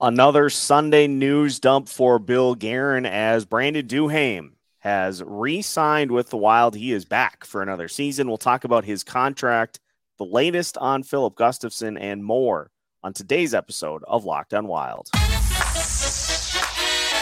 Another 0.00 0.50
Sunday 0.50 1.06
news 1.06 1.58
dump 1.58 1.88
for 1.88 2.18
Bill 2.18 2.54
Guerin 2.54 3.06
as 3.06 3.46
Brandon 3.46 3.86
Duhaime 3.86 4.50
has 4.80 5.22
re 5.24 5.62
signed 5.62 6.10
with 6.10 6.28
the 6.28 6.36
Wild. 6.36 6.76
He 6.76 6.92
is 6.92 7.06
back 7.06 7.46
for 7.46 7.62
another 7.62 7.88
season. 7.88 8.28
We'll 8.28 8.36
talk 8.36 8.64
about 8.64 8.84
his 8.84 9.02
contract, 9.02 9.80
the 10.18 10.26
latest 10.26 10.76
on 10.76 11.02
Filip 11.02 11.34
Gustavsson, 11.34 11.98
and 11.98 12.22
more 12.22 12.70
on 13.02 13.14
today's 13.14 13.54
episode 13.54 14.04
of 14.06 14.26
Locked 14.26 14.52
on 14.52 14.66
Wild. 14.66 15.08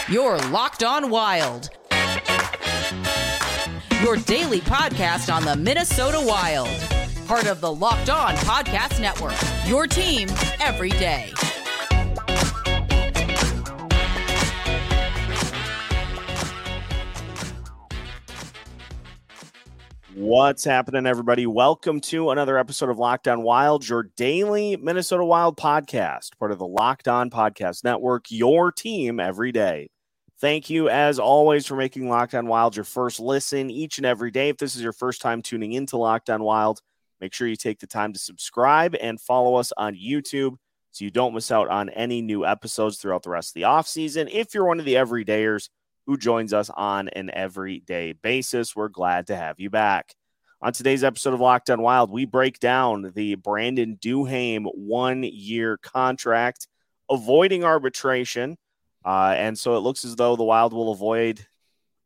You're 0.09 0.37
Locked 0.49 0.83
on 0.83 1.09
Wild, 1.09 1.69
your 4.03 4.17
daily 4.17 4.59
podcast 4.59 5.33
on 5.33 5.45
the 5.45 5.55
Minnesota 5.55 6.19
Wild, 6.21 6.67
part 7.25 7.47
of 7.47 7.61
the 7.61 7.71
Locked 7.71 8.09
on 8.09 8.35
Podcast 8.35 8.99
Network, 8.99 9.37
your 9.65 9.87
team 9.87 10.27
every 10.59 10.89
day. 10.89 11.31
What's 20.15 20.63
happening, 20.63 21.05
everybody? 21.05 21.45
Welcome 21.45 21.99
to 21.99 22.29
another 22.29 22.57
episode 22.57 22.89
of 22.89 22.97
Locked 22.97 23.27
on 23.27 23.41
Wild, 23.41 23.85
your 23.85 24.03
daily 24.15 24.77
Minnesota 24.77 25.25
Wild 25.25 25.57
podcast, 25.57 26.37
part 26.39 26.53
of 26.53 26.57
the 26.57 26.65
Locked 26.65 27.09
On 27.09 27.29
Podcast 27.29 27.83
Network, 27.83 28.31
your 28.31 28.71
team 28.71 29.19
every 29.19 29.51
day. 29.51 29.89
Thank 30.39 30.69
you, 30.69 30.87
as 30.87 31.19
always, 31.19 31.65
for 31.65 31.75
making 31.75 32.07
Locked 32.07 32.33
on 32.33 32.47
Wild 32.47 32.77
your 32.77 32.85
first 32.85 33.19
listen 33.19 33.69
each 33.69 33.97
and 33.97 34.05
every 34.05 34.31
day. 34.31 34.47
If 34.47 34.55
this 34.55 34.77
is 34.77 34.81
your 34.81 34.93
first 34.93 35.21
time 35.21 35.41
tuning 35.41 35.73
into 35.73 35.97
Locked 35.97 36.29
on 36.29 36.41
Wild, 36.43 36.79
make 37.19 37.33
sure 37.33 37.49
you 37.49 37.57
take 37.57 37.79
the 37.79 37.87
time 37.87 38.13
to 38.13 38.19
subscribe 38.19 38.95
and 38.95 39.19
follow 39.19 39.55
us 39.55 39.73
on 39.75 39.95
YouTube 39.95 40.55
so 40.91 41.03
you 41.03 41.11
don't 41.11 41.33
miss 41.33 41.51
out 41.51 41.67
on 41.67 41.89
any 41.89 42.21
new 42.21 42.45
episodes 42.45 42.99
throughout 42.99 43.23
the 43.23 43.31
rest 43.31 43.49
of 43.49 43.55
the 43.55 43.65
off 43.65 43.85
season. 43.85 44.29
If 44.29 44.53
you're 44.53 44.65
one 44.65 44.79
of 44.79 44.85
the 44.85 44.93
everydayers, 44.93 45.67
who 46.05 46.17
joins 46.17 46.53
us 46.53 46.69
on 46.69 47.09
an 47.09 47.31
everyday 47.33 48.13
basis. 48.13 48.75
We're 48.75 48.89
glad 48.89 49.27
to 49.27 49.35
have 49.35 49.59
you 49.59 49.69
back. 49.69 50.13
On 50.61 50.71
today's 50.71 51.03
episode 51.03 51.33
of 51.33 51.39
Locked 51.39 51.69
on 51.69 51.81
Wild, 51.81 52.09
we 52.09 52.25
break 52.25 52.59
down 52.59 53.11
the 53.13 53.35
Brandon 53.35 53.97
Duhaime 54.01 54.65
one 54.73 55.23
year 55.23 55.77
contract, 55.77 56.67
avoiding 57.09 57.63
arbitration. 57.63 58.57
Uh, 59.03 59.33
and 59.37 59.57
so 59.57 59.75
it 59.75 59.81
looks 59.81 60.05
as 60.05 60.15
though 60.15 60.35
the 60.35 60.43
Wild 60.43 60.73
will 60.73 60.91
avoid 60.91 61.45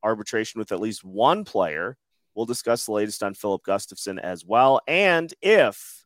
arbitration 0.03 0.59
with 0.59 0.71
at 0.71 0.81
least 0.81 1.03
one 1.03 1.45
player. 1.45 1.95
We'll 2.35 2.45
discuss 2.45 2.85
the 2.85 2.93
latest 2.93 3.21
on 3.21 3.33
Filip 3.33 3.63
Gustavsson 3.63 4.19
as 4.19 4.45
well. 4.45 4.81
And 4.87 5.33
if 5.41 6.05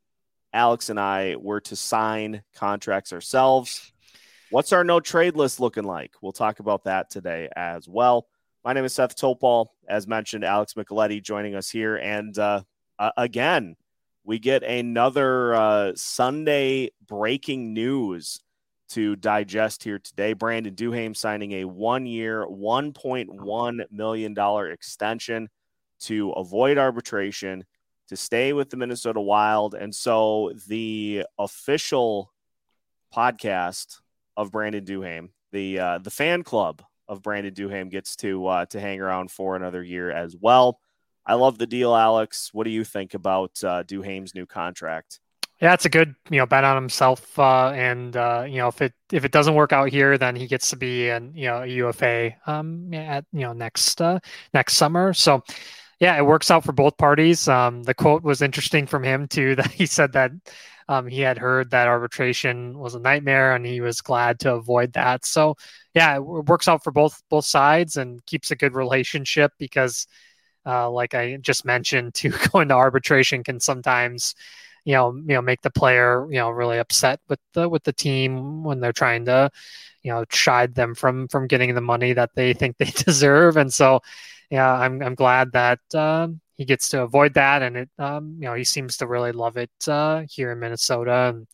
Alex 0.52 0.89
and 0.89 1.00
I 1.00 1.35
were 1.39 1.61
to 1.61 1.75
sign 1.75 2.44
contracts 2.55 3.13
ourselves, 3.13 3.92
What's 4.54 4.72
our 4.72 4.84
no 4.84 5.00
trade 5.00 5.36
list 5.36 5.59
looking 5.59 5.84
like? 5.84 6.14
We'll 6.22 6.32
talk 6.32 6.59
about 6.59 6.84
that 6.84 7.09
today 7.09 7.50
as 7.56 7.90
well. 7.90 8.28
My 8.64 8.72
name 8.72 8.86
is 8.86 8.94
Seth 8.94 9.16
Topal. 9.16 9.70
As 9.90 10.06
mentioned, 10.06 10.44
Alex 10.44 10.76
Micheletti 10.76 11.23
joining 11.23 11.56
us 11.56 11.72
here. 11.72 11.96
And 11.96 12.38
uh, 12.38 12.62
uh, 13.00 13.09
again, 13.18 13.76
we 14.24 14.38
get 14.38 14.62
another 14.62 15.56
uh, 15.56 15.94
Sunday 15.96 16.92
breaking 17.08 17.74
news 17.74 18.42
to 18.90 19.16
digest 19.16 19.84
here 19.84 19.98
today. 19.98 20.34
Brandon 20.34 20.76
Duhaime 20.76 21.18
signing 21.18 21.54
a 21.54 21.66
one 21.66 22.06
year, 22.06 22.46
$1.1 22.46 23.84
million 23.90 24.72
extension 24.72 25.50
to 26.02 26.30
avoid 26.34 26.78
arbitration, 26.78 27.66
to 28.09 28.16
stay 28.16 28.54
with 28.54 28.70
the 28.70 28.78
Minnesota 28.78 29.20
Wild. 29.20 29.74
And 29.74 29.96
so 29.96 30.52
the 30.68 31.26
official 31.40 32.31
podcast 33.12 34.03
of 34.38 34.52
Brandon 34.52 34.84
Duhaime. 34.84 35.30
The 35.52 35.80
uh, 35.80 35.98
the 36.00 36.12
fan 36.12 36.44
club 36.44 36.81
of 37.08 37.22
Brandon 37.22 37.53
Duhaime 37.53 37.89
gets 37.89 38.16
to 38.17 38.45
uh, 38.48 38.66
to 38.67 38.80
hang 38.80 39.02
around 39.02 39.31
for 39.31 39.56
another 39.56 39.84
year 39.84 40.12
as 40.12 40.36
well. 40.36 40.80
I 41.25 41.36
love 41.36 41.58
the 41.58 41.67
deal, 41.67 41.95
Alex. 41.95 42.50
What 42.53 42.66
do 42.66 42.69
you 42.69 42.84
think 42.84 43.13
about 43.13 43.52
uh, 43.63 43.84
Duhaime's 43.84 44.35
new 44.35 44.46
contract? 44.46 45.19
Yeah, 45.62 45.74
it's 45.74 45.85
a 45.85 45.90
good 45.90 46.16
you 46.30 46.40
know 46.40 46.46
bet 46.46 46.63
on 46.63 46.75
himself, 46.75 47.38
uh, 47.40 47.69
and 47.69 48.18
uh, 48.18 48.46
you 48.47 48.57
know 48.57 48.68
if 48.68 48.81
it 48.81 48.94
if 49.12 49.24
it 49.24 49.31
doesn't 49.31 49.56
work 49.56 49.72
out 49.72 49.90
here, 49.90 50.18
then 50.18 50.36
he 50.36 50.47
gets 50.47 50.69
to 50.72 50.75
be 50.75 51.09
an 51.09 51.31
you 51.36 51.46
know 51.46 51.63
a 51.63 51.68
UFA 51.68 52.36
um, 52.47 52.94
at 52.94 53.25
you 53.31 53.41
know 53.41 53.53
next 53.53 54.02
uh, 54.02 54.19
next 54.53 54.74
summer. 54.74 55.13
So 55.13 55.44
yeah, 56.00 56.18
it 56.18 56.25
works 56.25 56.52
out 56.52 56.66
for 56.66 56.74
both 56.74 56.97
parties. 56.97 57.47
Um, 57.47 57.84
the 57.84 57.94
quote 57.94 58.24
was 58.24 58.41
interesting 58.41 58.88
from 58.88 59.03
him 59.03 59.28
too 59.28 59.56
that 59.57 59.72
he 59.72 59.86
said 59.86 60.13
that 60.13 60.31
um, 60.94 61.08
he 61.08 61.22
had 61.22 61.38
heard 61.38 61.72
that 61.72 61.88
arbitration 61.88 62.78
was 62.80 62.96
a 62.96 63.00
nightmare, 63.00 63.56
and 63.56 63.66
he 63.66 63.81
was 63.81 64.02
glad 64.02 64.40
to 64.42 64.54
avoid 64.54 64.94
that. 64.94 65.26
So, 65.26 65.56
yeah, 65.94 66.16
it 66.18 66.24
works 66.24 66.68
out 66.68 66.84
for 66.84 66.92
both 66.92 67.22
both 67.30 67.46
sides 67.46 67.98
and 67.98 68.26
keeps 68.26 68.52
a 68.52 68.56
good 68.56 68.76
relationship 68.76 69.54
because, 69.59 70.08
uh, 70.66 70.90
like 70.92 71.14
I 71.16 71.38
just 71.38 71.66
mentioned, 71.66 72.14
to 72.16 72.30
go 72.52 72.59
into 72.62 72.76
arbitration 72.76 73.44
can 73.44 73.59
sometimes, 73.59 74.36
you 74.86 74.94
know, 74.94 75.16
you 75.16 75.36
know, 75.36 75.42
make 75.42 75.62
the 75.62 75.72
player 75.72 76.28
you 76.31 76.40
know 76.40 76.50
really 76.50 76.80
upset 76.80 77.20
with 77.30 77.40
the 77.54 77.70
with 77.70 77.84
the 77.84 77.94
team 77.94 78.64
when 78.64 78.80
they're 78.80 78.94
trying 78.94 79.25
to, 79.25 79.50
you 80.04 80.12
know, 80.12 80.25
chide 80.25 80.75
them 80.75 80.96
from 80.96 81.28
from 81.30 81.48
getting 81.48 81.75
the 81.75 81.81
money 81.81 82.14
that 82.14 82.31
they 82.36 82.54
think 82.54 82.78
they 82.78 82.86
deserve, 83.06 83.58
and 83.58 83.74
so. 83.74 84.02
Yeah, 84.50 84.72
I'm 84.72 85.02
I'm 85.02 85.16
glad 85.16 85.54
that 85.54 85.80
uh, 85.96 86.28
he 86.56 86.66
gets 86.66 86.90
to 86.90 87.02
avoid 87.02 87.34
that, 87.36 87.62
and 87.62 87.78
it 87.78 87.90
um, 88.00 88.36
you 88.40 88.46
know 88.46 88.53
he 88.53 88.64
seems 88.64 88.97
to 88.97 89.08
really 89.08 89.31
love 89.31 89.58
it 89.58 89.72
uh, 89.88 90.24
here 90.30 90.52
in 90.52 90.59
Minnesota. 90.59 91.34
And 91.36 91.47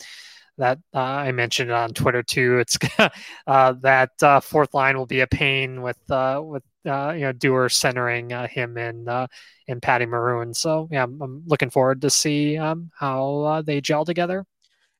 that 0.58 0.80
uh, 0.94 1.00
I 1.00 1.32
mentioned 1.32 1.72
on 1.72 1.94
Twitter 1.94 2.24
too. 2.24 2.60
It's 2.60 2.78
uh, 3.48 3.74
that 3.82 4.12
uh, 4.22 4.40
fourth 4.42 4.74
line 4.74 4.98
will 4.98 5.06
be 5.06 5.22
a 5.22 5.28
pain 5.28 5.82
with 5.82 6.00
uh, 6.12 6.42
with 6.44 6.64
uh, 6.86 7.12
you 7.12 7.22
know 7.22 7.32
Dewar 7.32 7.70
centering 7.70 8.30
him 8.30 8.78
in 8.78 9.28
in 9.68 9.82
Patty 9.82 10.06
Maroon. 10.06 10.54
So 10.54 10.88
yeah, 10.92 11.04
I'm, 11.04 11.22
I'm 11.22 11.44
looking 11.46 11.70
forward 11.70 12.02
to 12.02 12.10
see 12.10 12.58
um, 12.58 12.92
how 12.98 13.62
they 13.66 13.82
gel 13.82 14.06
together 14.06 14.46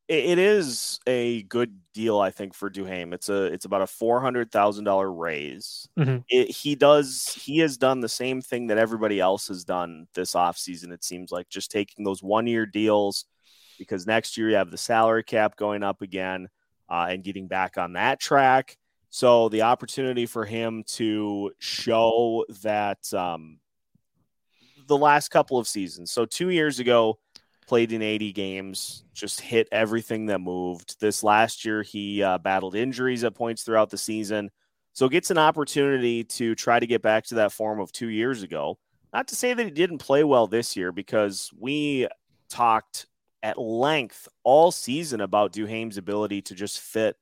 it 0.10 0.40
is 0.40 1.00
a 1.06 1.44
good 1.44 1.78
deal, 1.94 2.20
I 2.20 2.32
think, 2.32 2.56
for 2.56 2.68
Duhaime. 2.68 3.14
It's 3.14 3.30
a 3.30 3.44
it's 3.44 3.66
about 3.66 3.84
a 3.84 3.88
four 3.88 4.20
hundred 4.20 4.52
thousand 4.52 4.86
dollar 4.86 5.12
raise. 5.12 5.88
Mm-hmm. 6.00 6.18
It, 6.28 6.50
he 6.50 6.74
does 6.74 7.28
he 7.40 7.60
has 7.60 7.78
done 7.78 8.00
the 8.00 8.10
same 8.10 8.42
thing 8.42 8.68
that 8.68 8.80
everybody 8.80 9.20
else 9.20 9.48
has 9.50 9.64
done 9.64 10.08
this 10.16 10.34
offseason, 10.34 10.92
It 10.92 11.04
seems 11.04 11.32
like 11.32 11.48
just 11.50 11.70
taking 11.70 12.04
those 12.04 12.24
one 12.24 12.48
year 12.48 12.66
deals 12.66 13.26
because 13.78 14.08
next 14.08 14.36
year 14.36 14.50
you 14.50 14.56
have 14.56 14.72
the 14.72 14.78
salary 14.78 15.24
cap 15.24 15.56
going 15.56 15.84
up 15.84 16.02
again 16.02 16.50
uh, 16.90 17.06
and 17.10 17.24
getting 17.24 17.48
back 17.48 17.78
on 17.78 17.94
that 17.94 18.20
track. 18.20 18.78
So 19.12 19.48
the 19.50 19.62
opportunity 19.62 20.26
for 20.26 20.44
him 20.44 20.84
to 20.96 21.52
show 21.60 22.46
that 22.64 23.14
um, 23.14 23.60
the 24.88 24.98
last 24.98 25.30
couple 25.30 25.60
of 25.60 25.68
seasons. 25.68 26.12
So 26.12 26.26
two 26.26 26.50
years 26.50 26.80
ago 26.80 27.20
played 27.70 27.92
in 27.92 28.02
80 28.02 28.34
games, 28.34 29.04
just 29.14 29.40
hit 29.40 29.68
everything 29.72 30.26
that 30.26 30.40
moved. 30.40 31.00
This 31.00 31.24
last 31.24 31.64
year, 31.64 31.84
he 31.84 32.24
uh, 32.24 32.40
battled 32.40 32.76
injuries 32.76 33.24
at 33.24 33.36
points 33.36 33.62
throughout 33.62 33.92
the 33.92 33.98
season. 33.98 34.50
So 34.94 35.08
gets 35.08 35.30
an 35.30 35.38
opportunity 35.38 36.24
to 36.24 36.56
try 36.56 36.80
to 36.80 36.88
get 36.88 37.04
back 37.04 37.26
to 37.26 37.36
that 37.36 37.52
form 37.52 37.80
of 37.80 37.92
two 37.92 38.10
years 38.10 38.42
ago. 38.42 38.80
Not 39.14 39.28
to 39.28 39.36
say 39.36 39.54
that 39.54 39.64
he 39.64 39.70
didn't 39.70 40.00
play 40.00 40.24
well 40.24 40.48
this 40.48 40.76
year, 40.76 40.92
because 40.92 41.52
we 41.60 42.08
talked 42.50 43.06
at 43.44 43.60
length 43.60 44.28
all 44.44 44.72
season 44.72 45.22
about 45.22 45.54
Duhaime's 45.54 45.98
ability 45.98 46.42
to 46.44 46.56
just 46.56 46.80
fit 46.80 47.18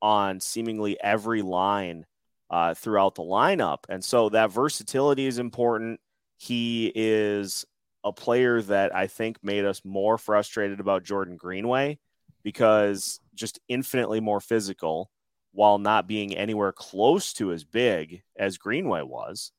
on 0.00 0.38
seemingly 0.38 0.98
every 1.02 1.42
line 1.42 2.06
uh, 2.48 2.74
throughout 2.74 3.16
the 3.16 3.22
lineup. 3.22 3.78
And 3.88 4.04
so 4.04 4.28
that 4.28 4.52
versatility 4.52 5.26
is 5.26 5.40
important. 5.40 5.98
He 6.36 6.92
is 6.94 7.66
a 8.04 8.12
player 8.12 8.62
that 8.62 8.94
I 8.94 9.06
think 9.06 9.38
made 9.42 9.64
us 9.64 9.82
more 9.84 10.18
frustrated 10.18 10.80
about 10.80 11.04
Jordan 11.04 11.36
Greenway 11.36 11.98
because 12.42 13.20
just 13.34 13.60
infinitely 13.68 14.20
more 14.20 14.40
physical 14.40 15.10
while 15.52 15.78
not 15.78 16.06
being 16.06 16.36
anywhere 16.36 16.72
close 16.72 17.32
to 17.34 17.52
as 17.52 17.64
big 17.64 18.22
as 18.36 18.58
Greenway 18.58 19.02
was. 19.02 19.52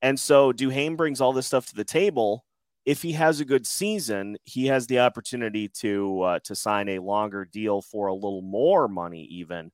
And 0.00 0.18
so 0.18 0.52
Duhaime 0.52 0.96
brings 0.96 1.20
all 1.20 1.32
this 1.32 1.46
stuff 1.46 1.66
to 1.66 1.74
the 1.74 1.84
table. 1.84 2.44
If 2.84 3.02
he 3.02 3.12
has 3.12 3.40
a 3.40 3.44
good 3.44 3.66
season, 3.66 4.36
he 4.44 4.66
has 4.66 4.86
the 4.86 5.00
opportunity 5.00 5.68
to 5.80 6.22
uh, 6.22 6.38
to 6.44 6.56
sign 6.56 6.88
a 6.88 6.98
longer 6.98 7.44
deal 7.44 7.82
for 7.82 8.08
a 8.08 8.14
little 8.14 8.42
more 8.42 8.88
money, 8.88 9.22
even 9.24 9.70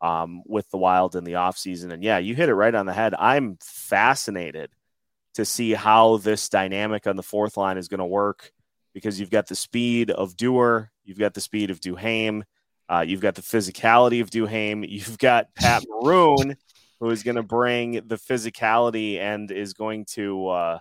um, 0.00 0.42
with 0.46 0.70
the 0.70 0.78
Wild 0.78 1.16
in 1.16 1.24
the 1.24 1.34
offseason. 1.34 1.92
And 1.92 2.02
yeah, 2.02 2.18
you 2.18 2.34
hit 2.34 2.48
it 2.48 2.54
right 2.54 2.74
on 2.74 2.86
the 2.86 2.94
head. 2.94 3.14
I'm 3.18 3.58
fascinated 3.60 4.70
to 5.36 5.44
see 5.44 5.72
how 5.72 6.16
this 6.16 6.48
dynamic 6.48 7.06
on 7.06 7.16
the 7.16 7.22
fourth 7.22 7.58
line 7.58 7.76
is 7.76 7.88
going 7.88 7.98
to 7.98 8.06
work 8.06 8.52
because 8.94 9.20
you've 9.20 9.30
got 9.30 9.46
the 9.46 9.54
speed 9.54 10.10
of 10.10 10.34
Dewar, 10.34 10.90
you've 11.04 11.18
got 11.18 11.34
the 11.34 11.42
speed 11.42 11.70
of 11.70 11.78
Duhaime, 11.78 12.42
uh, 12.88 13.04
you've 13.06 13.20
got 13.20 13.34
the 13.34 13.42
physicality 13.42 14.22
of 14.22 14.30
Duhaime, 14.30 14.86
you've 14.88 15.18
got 15.18 15.54
Pat 15.54 15.84
Maroon, 15.88 16.56
who 17.00 17.10
is 17.10 17.22
going 17.22 17.36
to 17.36 17.42
bring 17.42 17.92
the 18.06 18.16
physicality 18.16 19.18
and 19.18 19.50
is 19.50 19.74
going 19.74 20.06
to. 20.12 20.48
Uh, 20.48 20.78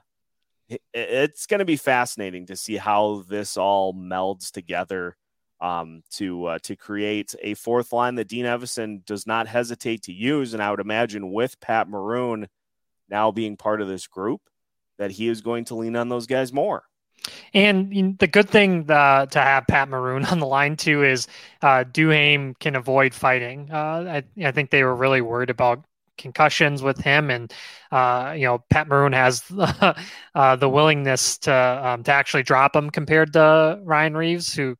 it's 0.95 1.45
going 1.45 1.59
to 1.59 1.65
be 1.65 1.75
fascinating 1.75 2.47
to 2.47 2.55
see 2.55 2.75
how 2.75 3.23
this 3.27 3.55
all 3.55 3.93
melds 3.93 4.49
together 4.49 5.15
um, 5.61 6.01
to 6.11 6.45
uh, 6.45 6.59
to 6.63 6.75
create 6.75 7.35
a 7.43 7.53
fourth 7.53 7.91
line 7.91 8.15
that 8.15 8.29
Dean 8.29 8.45
Evason 8.45 9.05
does 9.05 9.27
not 9.27 9.47
hesitate 9.47 10.03
to 10.03 10.13
use. 10.13 10.53
And 10.53 10.63
I 10.63 10.71
would 10.71 10.79
imagine 10.79 11.31
with 11.31 11.59
Pat 11.59 11.87
Maroon 11.87 12.47
now 13.09 13.31
being 13.31 13.57
part 13.57 13.81
of 13.81 13.87
this 13.87 14.07
group, 14.07 14.41
that 14.97 15.11
he 15.11 15.27
is 15.27 15.41
going 15.41 15.65
to 15.65 15.75
lean 15.75 15.95
on 15.95 16.09
those 16.09 16.27
guys 16.27 16.53
more. 16.53 16.83
And 17.53 18.17
the 18.19 18.27
good 18.27 18.49
thing 18.49 18.89
uh, 18.89 19.25
to 19.27 19.39
have 19.39 19.67
Pat 19.67 19.89
Maroon 19.89 20.25
on 20.31 20.39
the 20.39 20.45
line 20.45 20.77
too 20.77 21.03
is 21.03 21.27
uh, 21.61 21.83
Duhaime 21.83 22.57
can 22.59 22.75
avoid 22.75 23.13
fighting. 23.13 23.69
Uh, 23.71 24.21
I, 24.37 24.45
I, 24.45 24.51
think 24.51 24.69
they 24.69 24.83
were 24.83 24.95
really 24.95 25.21
worried 25.21 25.49
about 25.49 25.83
concussions 26.17 26.81
with 26.81 26.97
him, 26.99 27.29
and 27.29 27.53
uh, 27.91 28.33
you 28.35 28.45
know 28.45 28.63
Pat 28.69 28.87
Maroon 28.87 29.13
has 29.13 29.43
uh, 30.35 30.55
the 30.55 30.69
willingness 30.69 31.37
to 31.39 31.53
um, 31.53 32.03
to 32.03 32.11
actually 32.11 32.43
drop 32.43 32.75
him 32.75 32.89
compared 32.89 33.33
to 33.33 33.79
Ryan 33.83 34.15
Reaves, 34.15 34.53
who 34.53 34.75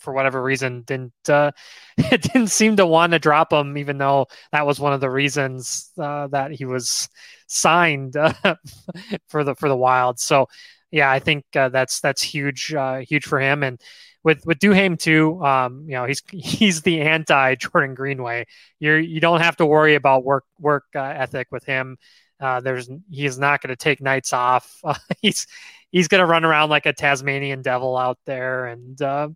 for 0.00 0.12
whatever 0.12 0.42
reason 0.42 0.82
didn't 0.82 1.12
uh, 1.28 1.52
it 1.96 2.22
didn't 2.22 2.48
seem 2.48 2.76
to 2.76 2.86
want 2.86 3.12
to 3.12 3.18
drop 3.18 3.52
him, 3.52 3.76
even 3.78 3.98
though 3.98 4.26
that 4.52 4.66
was 4.66 4.80
one 4.80 4.92
of 4.92 5.00
the 5.00 5.10
reasons 5.10 5.90
uh, 5.98 6.26
that 6.28 6.52
he 6.52 6.64
was 6.64 7.08
signed 7.46 8.16
uh, 8.16 8.32
for 9.28 9.44
the 9.44 9.54
for 9.54 9.68
the 9.68 9.76
Wild. 9.76 10.18
So 10.18 10.46
yeah, 10.90 11.10
I 11.10 11.18
think 11.20 11.44
uh, 11.54 11.68
that's 11.68 12.00
that's 12.00 12.22
huge 12.22 12.74
uh, 12.74 12.98
huge 12.98 13.24
for 13.24 13.40
him 13.40 13.62
and. 13.62 13.80
With 14.22 14.44
with 14.44 14.58
Duhaime 14.58 14.98
too, 14.98 15.42
um, 15.42 15.86
you 15.86 15.94
know 15.94 16.04
he's 16.04 16.22
he's 16.30 16.82
the 16.82 17.00
anti 17.00 17.54
Jordan 17.54 17.94
Greenway. 17.94 18.44
You're 18.78 18.98
you 18.98 19.18
don't 19.18 19.40
have 19.40 19.56
to 19.56 19.64
worry 19.64 19.94
about 19.94 20.24
work 20.24 20.44
work 20.58 20.84
uh, 20.94 21.00
ethic 21.00 21.48
with 21.50 21.64
him. 21.64 21.96
Uh, 22.38 22.60
there's 22.60 22.90
he's 23.10 23.38
not 23.38 23.62
going 23.62 23.70
to 23.70 23.76
take 23.76 24.02
nights 24.02 24.34
off. 24.34 24.78
he's 25.22 25.46
he's 25.90 26.08
going 26.08 26.20
to 26.20 26.26
run 26.26 26.44
around 26.44 26.70
like 26.70 26.86
a 26.86 26.92
Tasmanian 26.92 27.62
devil 27.62 27.96
out 27.96 28.18
there, 28.26 28.66
and 28.66 29.00
uh, 29.00 29.28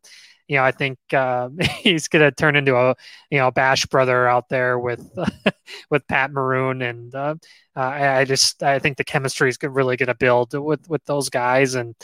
you 0.49 0.56
know, 0.56 0.65
I 0.65 0.73
think 0.73 0.99
uh, 1.12 1.49
he's 1.79 2.09
going 2.09 2.23
to 2.23 2.31
turn 2.31 2.56
into 2.56 2.77
a 2.77 2.95
you 3.31 3.39
know 3.39 3.51
Bash 3.51 3.87
brother 3.87 4.29
out 4.29 4.49
there 4.49 4.79
with 4.79 5.09
with 5.91 6.06
Pat 6.06 6.31
Maroon, 6.31 6.83
and 6.83 7.15
uh, 7.15 7.35
I, 7.75 8.21
I, 8.21 8.25
just 8.25 8.62
I 8.62 8.79
think 8.79 8.97
the 8.97 9.05
chemistry 9.05 9.49
is 9.49 9.59
really 9.62 9.97
going 9.97 10.09
to 10.09 10.15
build 10.15 10.55
with 10.55 10.89
with 10.89 11.05
those 11.06 11.29
guys, 11.29 11.75
and 11.75 11.95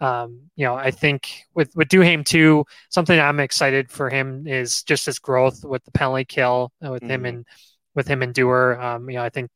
um, 0.00 0.40
you 0.56 0.66
know 0.66 0.74
I 0.74 0.90
think 0.90 1.44
with 1.54 1.74
with 1.74 1.88
Duhaime 1.88 2.24
too, 2.24 2.64
something 2.90 3.18
I'm 3.18 3.40
excited 3.40 3.90
for 3.90 4.10
him 4.10 4.46
is 4.46 4.82
just 4.82 5.06
his 5.06 5.18
growth 5.18 5.64
with 5.64 5.84
the 5.84 5.92
penalty 5.92 6.24
kill 6.24 6.72
uh, 6.84 6.90
with 6.90 7.02
mm-hmm. 7.02 7.10
him 7.10 7.24
and 7.24 7.46
with 7.96 8.06
him 8.06 8.22
and 8.22 8.32
Dewar. 8.32 8.80
Um, 8.80 9.10
you 9.10 9.16
know, 9.16 9.24
I 9.24 9.30
think 9.30 9.50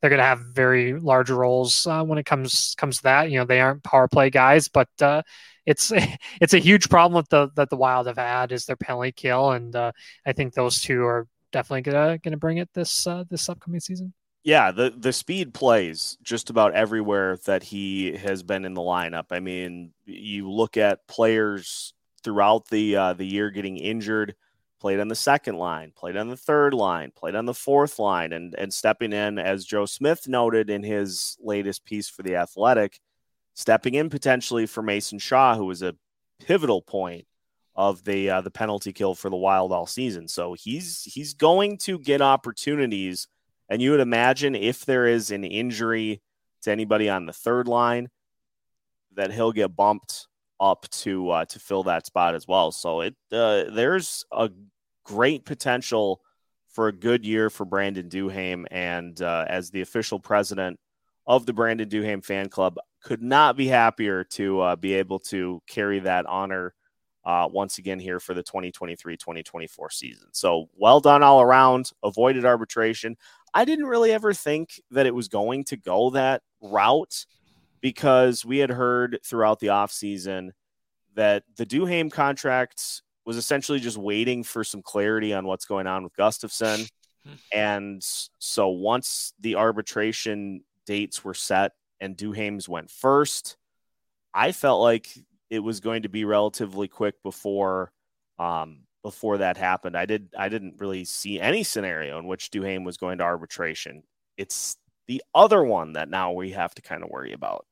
they're 0.00 0.10
going 0.10 0.18
to 0.18 0.24
have 0.24 0.40
very 0.40 0.98
large 0.98 1.30
roles 1.30 1.86
uh, 1.86 2.02
when 2.02 2.18
it 2.18 2.26
comes 2.26 2.74
comes 2.76 2.98
to 2.98 3.02
that. 3.04 3.30
You 3.30 3.38
know, 3.38 3.46
they 3.46 3.60
aren't 3.60 3.84
power 3.84 4.08
play 4.08 4.28
guys, 4.28 4.68
but 4.68 4.88
uh, 5.00 5.22
it's 5.64 5.92
it's 6.40 6.54
a 6.54 6.58
huge 6.58 6.90
problem 6.90 7.16
with 7.16 7.28
the 7.30 7.50
that 7.56 7.70
the 7.70 7.76
Wild 7.76 8.06
have 8.06 8.18
had 8.18 8.52
is 8.52 8.66
their 8.66 8.76
penalty 8.76 9.12
kill, 9.12 9.52
and 9.52 9.74
uh, 9.74 9.92
I 10.26 10.32
think 10.32 10.52
those 10.52 10.80
two 10.80 11.04
are 11.04 11.26
definitely 11.52 11.82
gonna 11.82 12.18
gonna 12.18 12.36
bring 12.36 12.58
it 12.58 12.68
this 12.74 13.06
uh, 13.06 13.24
this 13.30 13.48
upcoming 13.48 13.80
season. 13.80 14.12
Yeah, 14.42 14.72
the 14.72 14.92
the 14.94 15.12
speed 15.12 15.54
plays 15.54 16.18
just 16.22 16.50
about 16.50 16.74
everywhere 16.74 17.38
that 17.46 17.62
he 17.62 18.14
has 18.16 18.42
been 18.42 18.66
in 18.66 18.74
the 18.74 18.82
lineup. 18.82 19.26
I 19.30 19.40
mean, 19.40 19.92
you 20.04 20.50
look 20.50 20.76
at 20.76 21.06
players 21.08 21.94
throughout 22.22 22.68
the 22.68 22.96
uh, 22.96 23.12
the 23.14 23.24
year 23.24 23.50
getting 23.50 23.78
injured, 23.78 24.34
played 24.84 25.00
on 25.00 25.08
the 25.08 25.14
second 25.14 25.56
line, 25.56 25.90
played 25.96 26.14
on 26.14 26.28
the 26.28 26.36
third 26.36 26.74
line, 26.74 27.10
played 27.16 27.34
on 27.34 27.46
the 27.46 27.54
fourth 27.54 27.98
line, 27.98 28.34
and 28.34 28.54
and 28.58 28.70
stepping 28.70 29.14
in 29.14 29.38
as 29.38 29.64
Joe 29.64 29.86
Smith 29.86 30.28
noted 30.28 30.68
in 30.68 30.82
his 30.82 31.38
latest 31.40 31.86
piece 31.86 32.10
for 32.10 32.22
the 32.22 32.36
Athletic 32.36 33.00
stepping 33.54 33.94
in 33.94 34.10
potentially 34.10 34.66
for 34.66 34.82
Mason 34.82 35.18
Shaw, 35.18 35.56
who 35.56 35.64
was 35.64 35.80
a 35.80 35.96
pivotal 36.38 36.82
point 36.82 37.26
of 37.74 38.04
the 38.04 38.28
uh, 38.28 38.40
the 38.42 38.50
penalty 38.50 38.92
kill 38.92 39.14
for 39.14 39.30
the 39.30 39.36
Wild 39.36 39.72
all 39.72 39.86
season. 39.86 40.28
So 40.28 40.52
he's 40.52 41.02
he's 41.04 41.32
going 41.32 41.78
to 41.78 41.98
get 41.98 42.20
opportunities, 42.20 43.26
and 43.70 43.80
you 43.80 43.90
would 43.92 44.00
imagine 44.00 44.54
if 44.54 44.84
there 44.84 45.06
is 45.06 45.30
an 45.30 45.44
injury 45.44 46.20
to 46.60 46.70
anybody 46.70 47.08
on 47.08 47.24
the 47.24 47.32
third 47.32 47.68
line, 47.68 48.10
that 49.14 49.32
he'll 49.32 49.52
get 49.52 49.74
bumped 49.74 50.26
up 50.60 50.86
to 50.90 51.30
uh, 51.30 51.44
to 51.46 51.58
fill 51.58 51.84
that 51.84 52.04
spot 52.04 52.34
as 52.34 52.46
well. 52.46 52.70
So 52.70 53.00
it 53.00 53.16
uh, 53.32 53.64
there's 53.70 54.24
a 54.30 54.50
great 55.04 55.44
potential 55.44 56.20
for 56.68 56.88
a 56.88 56.92
good 56.92 57.24
year 57.24 57.50
for 57.50 57.64
Brandon 57.64 58.08
Duhaime. 58.08 58.66
and 58.70 59.20
uh, 59.22 59.44
as 59.48 59.70
the 59.70 59.80
official 59.80 60.18
president 60.18 60.78
of 61.26 61.46
the 61.46 61.52
Brandon 61.52 61.88
Duhaime 61.88 62.24
fan 62.24 62.48
club, 62.48 62.76
could 63.02 63.22
not 63.22 63.56
be 63.56 63.68
happier 63.68 64.24
to 64.24 64.60
uh, 64.60 64.76
be 64.76 64.94
able 64.94 65.18
to 65.18 65.62
carry 65.68 66.00
that 66.00 66.26
honor 66.26 66.74
uh, 67.24 67.48
once 67.50 67.78
again 67.78 67.98
here 67.98 68.20
for 68.20 68.34
the 68.34 68.42
2023 68.42 69.16
2024 69.16 69.90
season. 69.90 70.28
So 70.32 70.68
well 70.76 71.00
done 71.00 71.22
all 71.22 71.40
around, 71.40 71.90
avoided 72.02 72.44
arbitration. 72.44 73.16
I 73.54 73.64
didn't 73.64 73.86
really 73.86 74.12
ever 74.12 74.34
think 74.34 74.80
that 74.90 75.06
it 75.06 75.14
was 75.14 75.28
going 75.28 75.64
to 75.64 75.76
go 75.76 76.10
that 76.10 76.42
route 76.60 77.24
because 77.80 78.44
we 78.44 78.58
had 78.58 78.70
heard 78.70 79.18
throughout 79.24 79.60
the 79.60 79.68
offseason 79.68 80.50
that 81.14 81.44
the 81.56 81.66
Duhaime 81.66 82.10
contract 82.10 83.02
was 83.24 83.36
essentially 83.36 83.80
just 83.80 83.96
waiting 83.96 84.42
for 84.42 84.64
some 84.64 84.82
clarity 84.82 85.32
on 85.32 85.46
what's 85.46 85.64
going 85.64 85.86
on 85.86 86.04
with 86.04 86.16
Gustavsson. 86.16 86.88
Hmm. 87.24 87.32
And 87.52 88.02
so 88.38 88.68
once 88.68 89.32
the 89.40 89.54
arbitration 89.54 90.62
dates 90.84 91.24
were 91.24 91.34
set 91.34 91.72
and 92.00 92.16
Duhaime's 92.16 92.68
went 92.68 92.90
first. 92.90 93.56
I 94.32 94.52
felt 94.52 94.82
like 94.82 95.08
it 95.50 95.60
was 95.60 95.80
going 95.80 96.02
to 96.02 96.08
be 96.08 96.24
relatively 96.24 96.88
quick 96.88 97.22
before 97.22 97.92
um, 98.38 98.80
before 99.02 99.38
that 99.38 99.56
happened. 99.56 99.96
I 99.96 100.06
did 100.06 100.28
I 100.36 100.48
didn't 100.48 100.76
really 100.78 101.04
see 101.04 101.40
any 101.40 101.62
scenario 101.62 102.18
in 102.18 102.26
which 102.26 102.50
Duhaime 102.50 102.84
was 102.84 102.96
going 102.96 103.18
to 103.18 103.24
arbitration. 103.24 104.02
It's 104.36 104.76
the 105.06 105.22
other 105.34 105.62
one 105.62 105.92
that 105.92 106.08
now 106.08 106.32
we 106.32 106.50
have 106.50 106.74
to 106.74 106.82
kind 106.82 107.02
of 107.02 107.10
worry 107.10 107.32
about. 107.32 107.66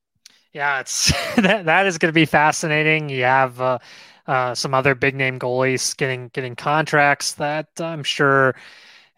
Yeah, 0.52 0.80
it's 0.80 1.08
that 1.36 1.64
that 1.66 1.86
is 1.86 1.98
going 1.98 2.10
to 2.10 2.14
be 2.14 2.26
fascinating. 2.26 3.08
You 3.08 3.24
have 3.24 3.60
uh, 3.60 3.78
uh, 4.26 4.54
some 4.54 4.74
other 4.74 4.94
big 4.94 5.14
name 5.14 5.38
goalies 5.38 5.96
getting 5.96 6.28
getting 6.28 6.56
contracts 6.56 7.34
that 7.34 7.68
I'm 7.80 8.02
sure 8.02 8.54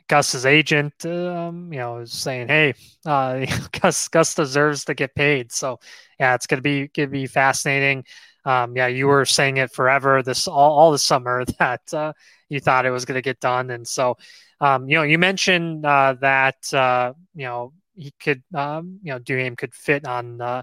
Gus's 0.09 0.47
agent, 0.47 1.07
um, 1.07 1.73
you 1.73 1.79
know, 1.81 1.99
is 1.99 2.13
saying, 2.13 2.49
"Hey, 2.49 2.75
uh, 3.07 3.47
Gus 3.83 4.09
Gus 4.09 4.35
deserves 4.35 4.85
to 4.87 4.95
get 4.95 5.15
paid." 5.15 5.53
So, 5.53 5.81
yeah, 6.21 6.35
it's 6.35 6.47
gonna 6.47 6.63
be 6.63 6.89
gonna 6.89 7.09
be 7.09 7.27
fascinating. 7.27 8.05
Um, 8.45 8.77
yeah, 8.77 8.89
you 8.89 9.07
were 9.09 9.25
saying 9.27 9.57
it 9.59 9.73
forever 9.73 10.23
this 10.23 10.49
all, 10.49 10.73
all 10.79 10.93
the 10.93 10.99
summer 10.99 11.45
that 11.61 11.83
uh, 11.95 12.13
you 12.49 12.61
thought 12.61 12.87
it 12.87 12.91
was 12.91 13.05
gonna 13.07 13.23
get 13.23 13.41
done, 13.41 13.71
and 13.71 13.87
so, 13.89 14.17
um, 14.61 14.89
you 14.89 14.97
know, 14.97 15.03
you 15.03 15.19
mentioned 15.19 15.85
uh, 15.87 16.15
that 16.21 16.57
uh, 16.75 17.13
you 17.35 17.45
know 17.47 17.73
he 17.95 18.13
could, 18.21 18.43
um, 18.55 18.99
you 19.03 19.13
know, 19.13 19.19
Duhaime 19.19 19.57
could 19.57 19.75
fit 19.75 20.07
on 20.07 20.41
uh, 20.41 20.63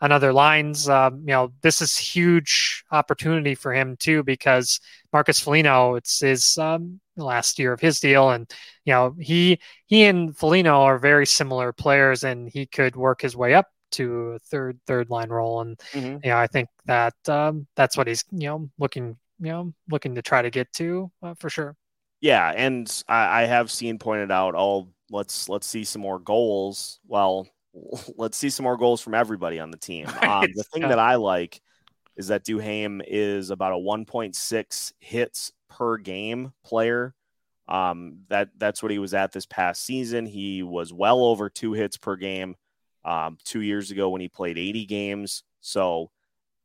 on 0.00 0.12
other 0.12 0.32
lines. 0.32 0.88
Um, 0.88 1.20
you 1.20 1.32
know, 1.32 1.52
this 1.62 1.80
is 1.80 1.96
huge 1.96 2.84
opportunity 2.90 3.54
for 3.54 3.72
him 3.72 3.96
too 3.98 4.22
because 4.22 4.80
Marcus 5.12 5.38
Foligno, 5.38 5.94
it's 5.94 6.20
his 6.20 6.58
um, 6.58 7.00
last 7.16 7.58
year 7.58 7.72
of 7.72 7.80
his 7.80 8.00
deal, 8.00 8.30
and 8.30 8.50
you 8.84 8.92
know 8.92 9.14
he 9.18 9.58
he 9.86 10.04
and 10.04 10.36
Foligno 10.36 10.82
are 10.82 10.98
very 10.98 11.26
similar 11.26 11.72
players, 11.72 12.24
and 12.24 12.48
he 12.48 12.66
could 12.66 12.96
work 12.96 13.22
his 13.22 13.36
way 13.36 13.54
up 13.54 13.66
to 13.92 14.32
a 14.32 14.38
third 14.40 14.78
third 14.86 15.10
line 15.10 15.28
role, 15.28 15.60
and 15.60 15.78
mm-hmm. 15.92 16.18
you 16.22 16.30
know 16.30 16.36
I 16.36 16.46
think 16.46 16.68
that 16.86 17.14
um, 17.28 17.66
that's 17.76 17.96
what 17.96 18.06
he's 18.06 18.24
you 18.30 18.48
know 18.48 18.70
looking 18.78 19.16
you 19.38 19.50
know 19.50 19.72
looking 19.90 20.14
to 20.16 20.22
try 20.22 20.42
to 20.42 20.50
get 20.50 20.72
to 20.74 21.10
uh, 21.22 21.34
for 21.38 21.50
sure. 21.50 21.76
Yeah, 22.20 22.52
and 22.54 23.02
I, 23.08 23.42
I 23.42 23.46
have 23.46 23.68
seen 23.68 23.98
pointed 23.98 24.30
out, 24.30 24.54
oh, 24.56 24.88
let's 25.12 25.48
let's 25.48 25.66
see 25.66 25.84
some 25.84 26.02
more 26.02 26.18
goals. 26.18 26.98
Well, 27.06 27.46
let's 28.16 28.36
see 28.36 28.50
some 28.50 28.64
more 28.64 28.76
goals 28.76 29.00
from 29.00 29.14
everybody 29.14 29.60
on 29.60 29.70
the 29.70 29.78
team. 29.78 30.06
Um, 30.22 30.48
the 30.54 30.64
thing 30.64 30.82
that 30.82 30.98
I 30.98 31.16
like 31.16 31.60
is 32.16 32.28
that 32.28 32.44
Duhaime 32.44 33.02
is 33.06 33.50
about 33.50 33.72
a 33.72 33.76
1.6 33.76 34.92
hits 34.98 35.52
per 35.68 35.96
game 35.96 36.52
player. 36.64 37.14
Um, 37.68 38.20
that 38.28 38.50
that's 38.58 38.82
what 38.82 38.92
he 38.92 38.98
was 38.98 39.14
at 39.14 39.32
this 39.32 39.46
past 39.46 39.84
season. 39.84 40.26
He 40.26 40.62
was 40.62 40.92
well 40.92 41.24
over 41.24 41.48
two 41.48 41.72
hits 41.72 41.96
per 41.96 42.16
game 42.16 42.56
um, 43.04 43.38
two 43.44 43.60
years 43.60 43.90
ago 43.90 44.10
when 44.10 44.20
he 44.20 44.28
played 44.28 44.58
80 44.58 44.84
games. 44.86 45.44
So 45.60 46.10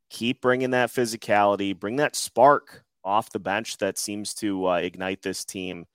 keep 0.09 0.41
bringing 0.41 0.71
that 0.71 0.89
physicality, 0.89 1.77
bring 1.77 1.97
that 1.97 2.15
spark 2.15 2.83
off 3.03 3.31
the 3.31 3.39
bench 3.39 3.77
that 3.77 3.97
seems 3.97 4.33
to 4.35 4.67
uh, 4.67 4.75
ignite 4.75 5.21
this 5.21 5.45
team, 5.45 5.85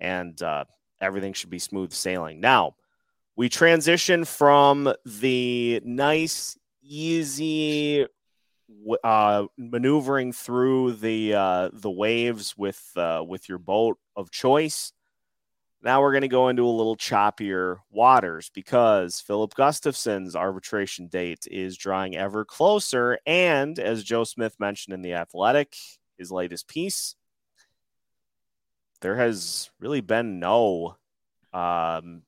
and 0.00 0.40
uh, 0.42 0.64
everything 1.02 1.34
should 1.34 1.50
be 1.50 1.58
smooth 1.58 1.92
sailing. 1.92 2.40
Now 2.40 2.76
we 3.36 3.48
transition 3.48 4.24
from 4.24 4.92
the 5.04 5.82
nice, 5.84 6.56
easy 6.82 8.06
uh, 9.04 9.44
maneuvering 9.56 10.32
through 10.32 10.92
the 10.92 11.34
uh, 11.34 11.70
the 11.72 11.90
waves 11.90 12.56
with 12.56 12.90
uh, 12.96 13.24
with 13.26 13.48
your 13.48 13.58
boat 13.58 13.98
of 14.16 14.30
choice. 14.30 14.92
Now 15.84 16.00
we're 16.00 16.12
going 16.12 16.22
to 16.22 16.28
go 16.28 16.48
into 16.48 16.64
a 16.64 16.70
little 16.70 16.96
choppier 16.96 17.78
waters 17.90 18.52
because 18.54 19.20
Filip 19.20 19.54
Gustavsson's 19.54 20.36
arbitration 20.36 21.08
date 21.08 21.44
is 21.50 21.76
drawing 21.76 22.16
ever 22.16 22.44
closer. 22.44 23.18
And 23.26 23.80
as 23.80 24.04
Joe 24.04 24.22
Smith 24.22 24.54
mentioned 24.60 24.94
in 24.94 25.02
The 25.02 25.14
Athletic, 25.14 25.74
his 26.16 26.30
latest 26.30 26.68
piece, 26.68 27.16
there 29.02 29.16
has 29.16 29.70
really 29.80 30.00
been 30.00 30.40
no 30.40 30.96
um, 31.52 32.22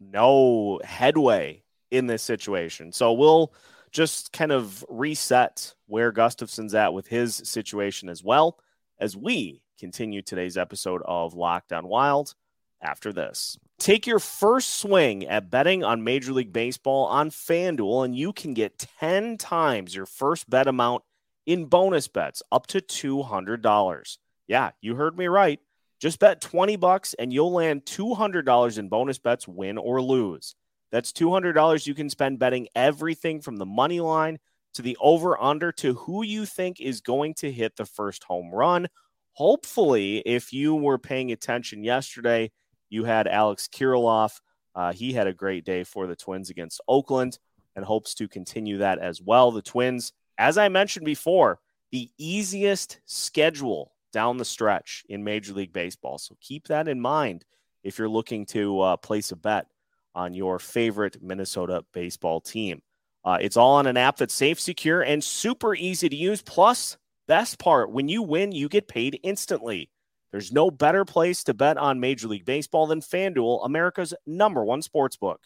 no 0.00 0.80
headway 0.82 1.62
in 1.90 2.06
this 2.06 2.22
situation. 2.22 2.92
So 2.92 3.12
we'll 3.12 3.52
just 3.92 4.32
kind 4.32 4.50
of 4.50 4.84
reset 4.88 5.74
where 5.86 6.10
Gustavsson's 6.10 6.74
at 6.74 6.94
with 6.94 7.06
his 7.06 7.36
situation 7.44 8.08
as 8.08 8.24
well 8.24 8.58
as 8.98 9.16
we 9.16 9.62
continue 9.78 10.22
today's 10.22 10.56
episode 10.56 11.02
of 11.04 11.34
Locked 11.34 11.72
on 11.72 11.86
Wild 11.86 12.34
after 12.80 13.12
this. 13.12 13.58
Take 13.78 14.06
your 14.06 14.18
first 14.18 14.80
swing 14.80 15.26
at 15.26 15.50
betting 15.50 15.84
on 15.84 16.04
Major 16.04 16.32
League 16.32 16.52
Baseball 16.52 17.06
on 17.06 17.30
FanDuel, 17.30 18.04
and 18.04 18.16
you 18.16 18.32
can 18.32 18.54
get 18.54 18.86
10 19.00 19.38
times 19.38 19.94
your 19.94 20.06
first 20.06 20.48
bet 20.48 20.68
amount 20.68 21.02
in 21.46 21.66
bonus 21.66 22.08
bets 22.08 22.42
up 22.50 22.66
to 22.68 22.80
$200. 22.80 24.18
Yeah, 24.46 24.70
you 24.80 24.94
heard 24.94 25.18
me 25.18 25.26
right. 25.26 25.60
Just 26.02 26.18
bet 26.18 26.40
20 26.40 26.74
bucks 26.74 27.14
and 27.14 27.32
you'll 27.32 27.52
land 27.52 27.84
$200 27.84 28.78
in 28.78 28.88
bonus 28.88 29.20
bets, 29.20 29.46
win 29.46 29.78
or 29.78 30.02
lose. 30.02 30.56
That's 30.90 31.12
$200 31.12 31.86
you 31.86 31.94
can 31.94 32.10
spend 32.10 32.40
betting 32.40 32.66
everything 32.74 33.40
from 33.40 33.56
the 33.56 33.66
money 33.66 34.00
line 34.00 34.40
to 34.74 34.82
the 34.82 34.98
over 35.00 35.40
under 35.40 35.70
to 35.70 35.94
who 35.94 36.24
you 36.24 36.44
think 36.44 36.80
is 36.80 37.00
going 37.00 37.34
to 37.34 37.52
hit 37.52 37.76
the 37.76 37.86
first 37.86 38.24
home 38.24 38.50
run. 38.52 38.88
Hopefully, 39.34 40.18
if 40.26 40.52
you 40.52 40.74
were 40.74 40.98
paying 40.98 41.30
attention 41.30 41.84
yesterday, 41.84 42.50
you 42.90 43.04
had 43.04 43.28
Alex 43.28 43.68
Kirilloff. 43.72 44.40
Uh, 44.74 44.92
he 44.92 45.12
had 45.12 45.28
a 45.28 45.32
great 45.32 45.64
day 45.64 45.84
for 45.84 46.08
the 46.08 46.16
Twins 46.16 46.50
against 46.50 46.80
Oakland 46.88 47.38
and 47.76 47.84
hopes 47.84 48.12
to 48.14 48.26
continue 48.26 48.78
that 48.78 48.98
as 48.98 49.22
well. 49.22 49.52
The 49.52 49.62
Twins, 49.62 50.12
as 50.36 50.58
I 50.58 50.68
mentioned 50.68 51.06
before, 51.06 51.60
the 51.92 52.10
easiest 52.18 52.98
schedule 53.04 53.91
down 54.12 54.36
the 54.36 54.44
stretch 54.44 55.04
in 55.08 55.24
Major 55.24 55.54
League 55.54 55.72
Baseball. 55.72 56.18
So 56.18 56.36
keep 56.40 56.68
that 56.68 56.88
in 56.88 57.00
mind 57.00 57.44
if 57.82 57.98
you're 57.98 58.08
looking 58.08 58.46
to 58.46 58.80
uh, 58.80 58.96
place 58.96 59.32
a 59.32 59.36
bet 59.36 59.66
on 60.14 60.34
your 60.34 60.58
favorite 60.58 61.22
Minnesota 61.22 61.84
baseball 61.92 62.40
team. 62.40 62.82
Uh, 63.24 63.38
it's 63.40 63.56
all 63.56 63.74
on 63.74 63.86
an 63.86 63.96
app 63.96 64.16
that's 64.16 64.34
safe, 64.34 64.60
secure, 64.60 65.02
and 65.02 65.22
super 65.22 65.74
easy 65.74 66.08
to 66.08 66.16
use. 66.16 66.42
Plus, 66.42 66.96
best 67.28 67.58
part, 67.58 67.90
when 67.90 68.08
you 68.08 68.22
win, 68.22 68.52
you 68.52 68.68
get 68.68 68.88
paid 68.88 69.18
instantly. 69.22 69.90
There's 70.32 70.52
no 70.52 70.70
better 70.70 71.04
place 71.04 71.44
to 71.44 71.54
bet 71.54 71.76
on 71.76 72.00
Major 72.00 72.28
League 72.28 72.44
Baseball 72.44 72.86
than 72.86 73.00
FanDuel, 73.00 73.64
America's 73.64 74.14
number 74.26 74.64
one 74.64 74.82
sports 74.82 75.16
book. 75.16 75.40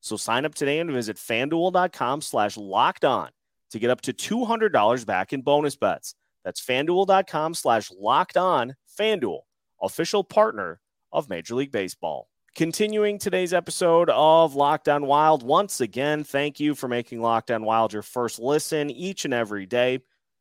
So 0.00 0.16
sign 0.16 0.44
up 0.44 0.54
today 0.54 0.78
and 0.78 0.90
visit 0.90 1.16
fanduel.com 1.16 2.20
slash 2.20 2.56
locked 2.56 3.04
on 3.04 3.30
to 3.70 3.78
get 3.78 3.90
up 3.90 4.00
to 4.02 4.12
$200 4.12 5.04
back 5.04 5.32
in 5.32 5.42
bonus 5.42 5.76
bets. 5.76 6.14
That's 6.48 6.64
fanduel.com 6.64 7.52
slash 7.52 7.90
locked 8.00 8.38
on. 8.38 8.74
Fanduel, 8.98 9.40
official 9.82 10.24
partner 10.24 10.80
of 11.12 11.28
Major 11.28 11.54
League 11.54 11.72
Baseball. 11.72 12.30
Continuing 12.54 13.18
today's 13.18 13.52
episode 13.52 14.08
of 14.08 14.54
Locked 14.54 14.88
on 14.88 15.04
Wild, 15.04 15.42
once 15.42 15.82
again, 15.82 16.24
thank 16.24 16.58
you 16.58 16.74
for 16.74 16.88
making 16.88 17.20
Locked 17.20 17.50
on 17.50 17.66
Wild 17.66 17.92
your 17.92 18.00
first 18.00 18.38
listen 18.38 18.88
each 18.88 19.26
and 19.26 19.34
every 19.34 19.66
day. 19.66 19.98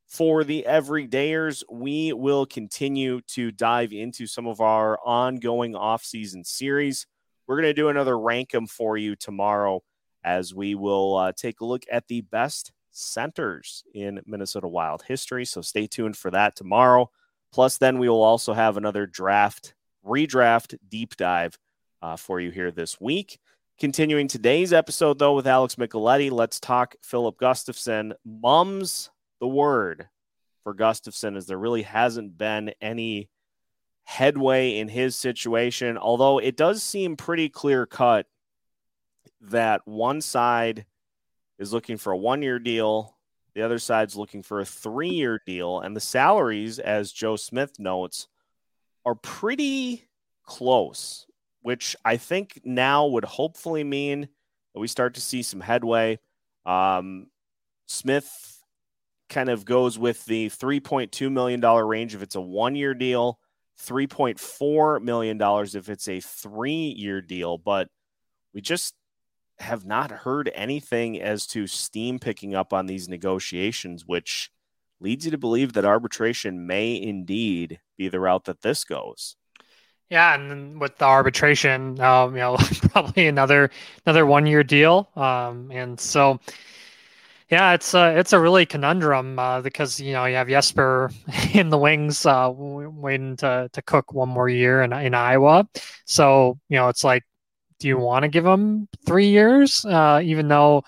For 0.08 0.46
the 0.46 0.64
everydayers, 0.66 1.62
we 1.70 2.14
will 2.14 2.46
continue 2.46 3.20
to 3.34 3.52
dive 3.52 3.92
into 3.92 4.28
some 4.28 4.48
of 4.48 4.62
our 4.62 4.98
ongoing 5.06 5.74
offseason 5.74 6.46
series. 6.46 7.06
We're 7.48 7.58
going 7.58 7.68
to 7.68 7.74
do 7.74 7.90
another 7.90 8.18
rank 8.18 8.52
them 8.52 8.66
for 8.66 8.96
you 8.96 9.18
tomorrow 9.18 9.84
as 10.24 10.56
we 10.56 10.74
will 10.74 11.18
uh, 11.18 11.34
take 11.36 11.60
a 11.60 11.66
look 11.66 11.84
at 11.92 12.08
the 12.08 12.22
best 12.22 12.72
centers 12.98 13.84
in 13.94 14.22
Minnesota 14.26 14.68
Wild 14.68 15.04
history. 15.04 15.46
So 15.46 15.62
stay 15.62 15.88
tuned 15.88 16.18
for 16.18 16.32
that 16.32 16.56
tomorrow. 16.56 17.10
Plus, 17.52 17.78
then 17.78 17.98
we 18.00 18.10
will 18.10 18.24
also 18.24 18.54
have 18.54 18.78
another 18.78 19.06
draft, 19.06 19.74
redraft 20.06 20.78
deep 20.88 21.16
dive 21.16 21.58
uh, 22.02 22.18
for 22.18 22.40
you 22.40 22.52
here 22.52 22.72
this 22.72 23.00
week. 23.00 23.40
Continuing 23.80 24.28
today's 24.28 24.74
episode, 24.74 25.20
though, 25.20 25.36
with 25.36 25.48
Alex 25.48 25.76
Micheletti, 25.76 26.32
let's 26.32 26.60
talk 26.60 26.96
Filip 27.04 27.38
Gustavsson. 27.38 28.14
Mum's 28.26 29.12
the 29.40 29.48
word 29.48 30.10
for 30.64 30.74
Gustavsson, 30.74 31.38
as 31.38 31.46
there 31.46 31.60
really 31.60 31.84
hasn't 31.84 32.38
been 32.38 32.74
any 32.82 33.30
headway 34.04 34.78
in 34.78 34.88
his 34.88 35.16
situation, 35.16 35.98
although 35.98 36.40
it 36.40 36.58
does 36.58 36.82
seem 36.82 37.16
pretty 37.16 37.50
clear 37.50 37.86
cut 37.86 38.26
that 39.42 39.82
one 39.86 40.22
side 40.22 40.86
is 41.60 41.74
looking 41.74 41.98
for 41.98 42.12
a 42.14 42.18
one 42.18 42.42
year 42.42 42.60
deal. 42.60 43.18
The 43.56 43.64
other 43.64 43.80
side's 43.80 44.16
looking 44.16 44.44
for 44.44 44.60
a 44.60 44.66
three 44.66 45.10
year 45.10 45.42
deal. 45.46 45.80
And 45.80 45.96
the 45.96 46.02
salaries, 46.02 46.80
as 46.80 47.12
Joe 47.12 47.36
Smith 47.36 47.80
notes, 47.80 48.28
are 49.06 49.16
pretty 49.16 50.08
close, 50.44 51.26
which 51.62 51.96
I 52.06 52.18
think 52.18 52.62
now 52.64 53.08
would 53.08 53.26
hopefully 53.26 53.84
mean 53.84 54.28
that 54.74 54.80
we 54.80 54.88
start 54.88 55.16
to 55.16 55.22
see 55.22 55.42
some 55.42 55.62
headway. 55.62 56.20
Um, 56.66 57.28
Smith 57.88 58.62
kind 59.30 59.50
of 59.50 59.66
goes 59.66 59.98
with 59.98 60.24
the 60.26 60.50
$3.2 60.50 61.32
million 61.32 61.62
range 61.62 62.16
if 62.16 62.22
it's 62.22 62.36
a 62.36 62.42
one 62.42 62.76
year 62.76 62.94
deal, 62.94 63.40
$3.4 63.82 65.02
million 65.02 65.42
if 65.42 65.90
it's 65.90 66.08
a 66.08 66.20
three 66.20 66.94
year 66.98 67.22
deal. 67.22 67.58
But 67.58 67.90
we 68.54 68.62
just 68.62 68.94
have 69.60 69.86
not 69.86 70.12
heard 70.12 70.52
anything 70.54 71.22
as 71.22 71.48
to 71.48 71.68
steam 71.68 72.20
picking 72.20 72.54
up 72.56 72.74
on 72.74 72.86
these 72.86 73.10
negotiations, 73.10 74.06
which 74.06 74.52
leads 75.00 75.26
you 75.26 75.32
to 75.32 75.38
believe 75.38 75.74
that 75.74 75.86
arbitration 75.86 76.68
may 76.68 77.00
indeed 77.02 77.80
be 77.98 78.08
the 78.08 78.20
route 78.20 78.46
that 78.46 78.62
this 78.62 78.84
goes. 78.84 79.36
Yeah, 80.10 80.36
and 80.36 80.80
with 80.80 80.98
the 80.98 81.06
arbitration, 81.06 82.00
um, 82.00 82.34
you 82.34 82.40
know, 82.40 82.58
probably 82.92 83.28
another 83.28 83.70
another 84.06 84.26
one 84.26 84.46
year 84.46 84.64
deal, 84.64 85.10
um, 85.18 85.70
and 85.72 86.00
so 86.00 86.40
yeah, 87.50 87.74
it's 87.74 87.94
a 87.94 88.18
it's 88.18 88.34
a 88.34 88.40
really 88.40 88.66
conundrum 88.66 89.40
uh, 89.40 89.62
because 89.62 90.00
you 90.00 90.14
know 90.14 90.26
you 90.26 90.36
have 90.36 90.48
Jesper 90.48 91.12
in 91.54 91.70
the 91.70 91.78
wings 91.78 92.26
uh, 92.26 92.52
waiting 92.54 93.36
to 93.38 93.70
to 93.72 93.82
cook 93.82 94.14
one 94.14 94.30
more 94.30 94.50
year 94.50 94.82
in 94.84 94.94
in 94.94 95.14
Iowa, 95.14 95.68
so 96.06 96.60
you 96.70 96.78
know 96.78 96.90
it's 96.90 97.04
like 97.04 97.24
do 97.80 97.88
you 97.88 97.98
want 97.98 98.24
to 98.24 98.30
give 98.30 98.46
him 98.46 98.88
three 99.06 99.30
years, 99.30 99.86
uh, 99.86 100.22
even 100.24 100.48
though 100.48 100.84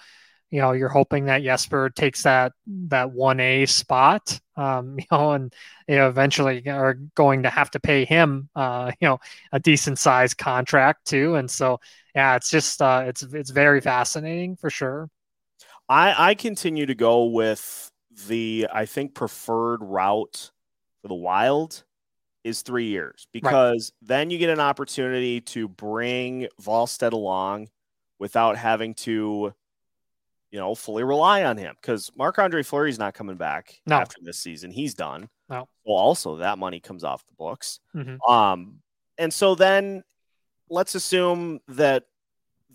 you 0.49 0.59
know 0.61 0.71
you're 0.71 0.89
hoping 0.89 1.25
that 1.25 1.43
Jesper 1.43 1.89
takes 1.89 2.23
that 2.23 2.53
that 2.87 3.11
one 3.11 3.39
A 3.39 3.65
spot, 3.65 4.39
um, 4.55 4.97
you 4.99 5.05
know, 5.11 5.31
and 5.31 5.53
you 5.87 5.95
know, 5.95 6.09
eventually 6.09 6.67
are 6.67 6.95
going 7.15 7.43
to 7.43 7.49
have 7.49 7.71
to 7.71 7.79
pay 7.79 8.05
him, 8.05 8.49
uh, 8.55 8.91
you 8.99 9.07
know, 9.07 9.19
a 9.51 9.59
decent 9.59 9.99
sized 9.99 10.37
contract 10.37 11.05
too, 11.05 11.35
and 11.35 11.49
so 11.49 11.79
yeah, 12.15 12.35
it's 12.35 12.49
just 12.49 12.81
uh, 12.81 13.03
it's 13.07 13.23
it's 13.23 13.51
very 13.51 13.81
fascinating 13.81 14.55
for 14.55 14.69
sure. 14.69 15.09
I 15.87 16.31
I 16.31 16.35
continue 16.35 16.85
to 16.85 16.95
go 16.95 17.25
with 17.25 17.91
the 18.27 18.67
I 18.73 18.85
think 18.85 19.13
preferred 19.13 19.81
route 19.81 20.51
for 21.01 21.07
the 21.07 21.15
Wild 21.15 21.83
is 22.43 22.61
three 22.61 22.87
years 22.87 23.27
because 23.31 23.91
right. 24.01 24.07
then 24.07 24.29
you 24.29 24.37
get 24.37 24.49
an 24.49 24.59
opportunity 24.59 25.41
to 25.41 25.67
bring 25.67 26.47
Wallstedt 26.61 27.11
along 27.11 27.69
without 28.17 28.57
having 28.57 28.93
to, 28.93 29.53
you 30.51 30.59
know, 30.59 30.75
fully 30.75 31.03
rely 31.03 31.43
on 31.43 31.57
him 31.57 31.75
because 31.81 32.11
Marc 32.15 32.39
Andre 32.39 32.63
Fleury's 32.63 32.99
not 32.99 33.13
coming 33.13 33.35
back 33.35 33.79
no. 33.85 33.97
after 33.97 34.17
this 34.21 34.39
season. 34.39 34.71
He's 34.71 34.93
done. 34.93 35.29
No. 35.49 35.67
Well, 35.85 35.97
also 35.97 36.37
that 36.37 36.57
money 36.57 36.79
comes 36.79 37.03
off 37.03 37.25
the 37.25 37.33
books. 37.33 37.79
Mm-hmm. 37.95 38.31
Um, 38.31 38.79
and 39.17 39.33
so 39.33 39.55
then 39.55 40.03
let's 40.69 40.95
assume 40.95 41.59
that 41.67 42.05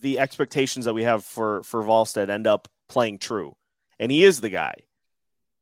the 0.01 0.19
expectations 0.19 0.85
that 0.85 0.95
we 0.95 1.05
have 1.05 1.25
for 1.25 1.63
for 1.63 1.83
Wallstedt 1.83 2.29
end 2.29 2.47
up 2.47 2.69
playing 2.89 3.19
true, 3.19 3.57
and 3.99 4.13
he 4.13 4.25
is 4.25 4.41
the 4.41 4.51
guy. 4.51 4.75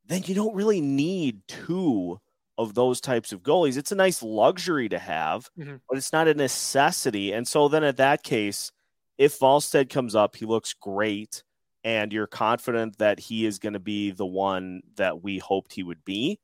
Then 0.07 0.23
you 0.25 0.35
don't 0.35 0.55
really 0.55 0.81
need 0.81 1.47
two 1.47 2.21
of 2.63 2.75
those 2.75 3.01
types 3.01 3.33
of 3.33 3.43
goalies. 3.43 3.77
It's 3.77 3.93
a 3.93 3.97
nice 3.97 4.23
luxury 4.23 4.89
to 4.89 4.99
have, 4.99 5.51
mm-hmm. 5.59 5.77
but 5.89 5.99
it's 5.99 6.13
not 6.13 6.29
a 6.29 6.35
necessity. 6.35 7.33
And 7.33 7.47
so 7.47 7.69
then 7.69 7.85
at 7.85 7.99
that 7.99 8.23
case, 8.23 8.73
if 9.19 9.39
Wallstedt 9.39 9.91
comes 9.91 10.15
up, 10.15 10.37
he 10.37 10.47
looks 10.47 10.73
great, 10.73 11.43
and 11.85 12.13
you're 12.13 12.27
confident 12.27 12.99
that 12.99 13.21
he 13.21 13.45
is 13.45 13.59
going 13.59 13.75
to 13.75 13.81
be 13.81 14.11
the 14.11 14.27
one 14.27 14.83
that 14.97 15.23
we 15.23 15.39
hoped 15.39 15.73
he 15.73 15.83
would 15.83 16.05
be, 16.05 16.39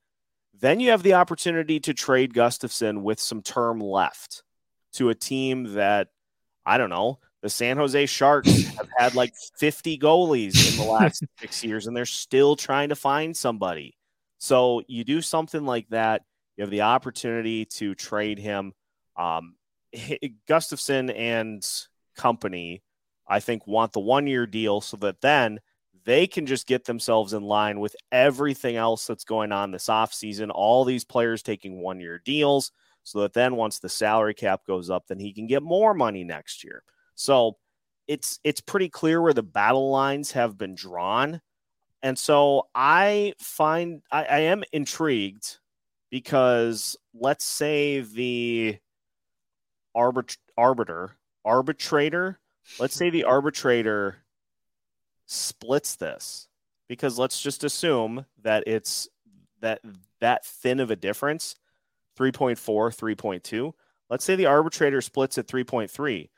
then 0.61 0.81
you 0.81 0.91
have 0.91 1.03
the 1.03 1.15
opportunity 1.15 1.81
to 1.81 1.95
trade 1.95 2.35
Gustavsson 2.35 3.03
with 3.03 3.21
some 3.21 3.43
term 3.43 3.81
left 3.81 4.43
to 4.95 5.11
a 5.11 5.15
team 5.15 5.75
that, 5.75 6.09
I 6.67 6.79
don't 6.79 6.91
know, 6.91 7.21
the 7.43 7.49
San 7.49 7.77
Jose 7.77 8.07
Sharks 8.07 8.65
have 8.77 8.89
had 8.97 9.15
like 9.15 9.33
50 9.59 9.99
goalies 9.99 10.73
in 10.73 10.85
the 10.85 10.91
last 10.91 11.25
six 11.39 11.63
years, 11.65 11.87
and 11.87 11.97
they're 11.97 12.05
still 12.05 12.57
trying 12.57 12.89
to 12.89 12.97
find 12.97 13.37
somebody. 13.37 13.97
So 14.39 14.83
you 14.87 15.05
do 15.05 15.21
something 15.21 15.65
like 15.65 15.89
that. 15.91 16.23
You 16.57 16.63
have 16.63 16.71
the 16.71 16.83
opportunity 16.83 17.65
to 17.65 17.95
trade 17.95 18.39
him. 18.39 18.73
Um, 19.17 19.57
Gustavsson 20.49 21.13
and 21.17 21.67
company, 22.17 22.83
I 23.27 23.41
think, 23.41 23.67
want 23.67 23.93
the 23.93 24.01
one 24.01 24.27
year 24.27 24.47
deal 24.47 24.81
so 24.81 24.97
that 24.99 25.21
then 25.21 25.61
they 26.05 26.27
can 26.27 26.47
just 26.47 26.67
get 26.67 26.85
themselves 26.85 27.33
in 27.33 27.43
line 27.43 27.81
with 27.81 27.95
everything 28.11 28.77
else 28.77 29.07
that's 29.07 29.25
going 29.25 29.53
on 29.53 29.71
this 29.71 29.89
offseason. 29.89 30.51
All 30.55 30.85
these 30.85 31.05
players 31.05 31.43
taking 31.43 31.81
one 31.83 32.01
year 32.01 32.21
deals. 32.25 32.73
so 33.03 33.21
that 33.21 33.33
then 33.33 33.57
once 33.57 33.79
the 33.79 33.89
salary 33.89 34.35
cap 34.35 34.63
goes 34.67 34.91
up, 34.91 35.07
then 35.07 35.19
he 35.19 35.33
can 35.33 35.47
get 35.47 35.63
more 35.63 35.95
money 35.95 36.25
next 36.25 36.65
year. 36.65 36.83
So 37.15 37.57
it's 38.07 38.39
it's 38.45 38.61
pretty 38.61 38.89
clear 38.89 39.21
where 39.21 39.35
the 39.35 39.43
battle 39.43 39.91
lines 39.91 40.33
have 40.33 40.57
been 40.59 40.75
drawn. 40.75 41.41
And 42.03 42.19
so 42.19 42.69
I 42.75 43.35
find 43.39 44.03
I, 44.11 44.25
I 44.25 44.39
am 44.41 44.63
intrigued 44.73 45.59
because 46.11 46.97
let's 47.15 47.45
say 47.45 48.01
the 48.01 48.79
arbit- 49.97 50.39
arbiter 50.57 51.17
arbitrator 51.45 52.39
let's 52.79 52.95
say 52.95 53.11
the 53.11 53.25
arbitrator 53.25 54.17
splits 55.27 55.97
this 55.97 56.49
because 56.89 57.19
let's 57.19 57.41
just 57.41 57.65
assume 57.65 58.27
that 58.43 58.65
it's 58.67 59.09
that 59.61 59.81
that 60.21 60.45
thin 60.45 60.81
of 60.81 60.91
a 60.91 60.97
difference 60.97 61.57
3.4 62.19 62.57
3.2 62.57 63.73
let's 64.11 64.25
say 64.25 64.37
the 64.37 64.47
arbitrator 64.47 65.01
splits 65.01 65.39
at 65.39 65.47
3.3 65.47 66.29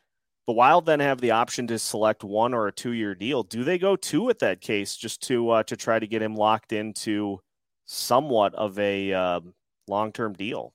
the 0.50 0.54
wild 0.54 0.84
then 0.84 0.98
have 0.98 1.20
the 1.20 1.30
option 1.30 1.68
to 1.68 1.78
select 1.78 2.24
one 2.24 2.54
or 2.54 2.66
a 2.66 2.72
two 2.72 2.90
year 2.90 3.14
deal. 3.14 3.44
Do 3.44 3.62
they 3.62 3.78
go 3.78 3.94
two 3.94 4.22
with 4.22 4.40
that 4.40 4.60
case 4.60 4.96
just 4.96 5.22
to 5.28 5.48
uh, 5.50 5.62
to 5.62 5.76
try 5.76 5.96
to 5.96 6.08
get 6.08 6.22
him 6.22 6.34
locked 6.34 6.72
into 6.72 7.38
somewhat 7.84 8.52
of 8.56 8.76
a 8.76 9.12
uh, 9.12 9.40
long 9.86 10.10
term 10.10 10.32
deal? 10.32 10.74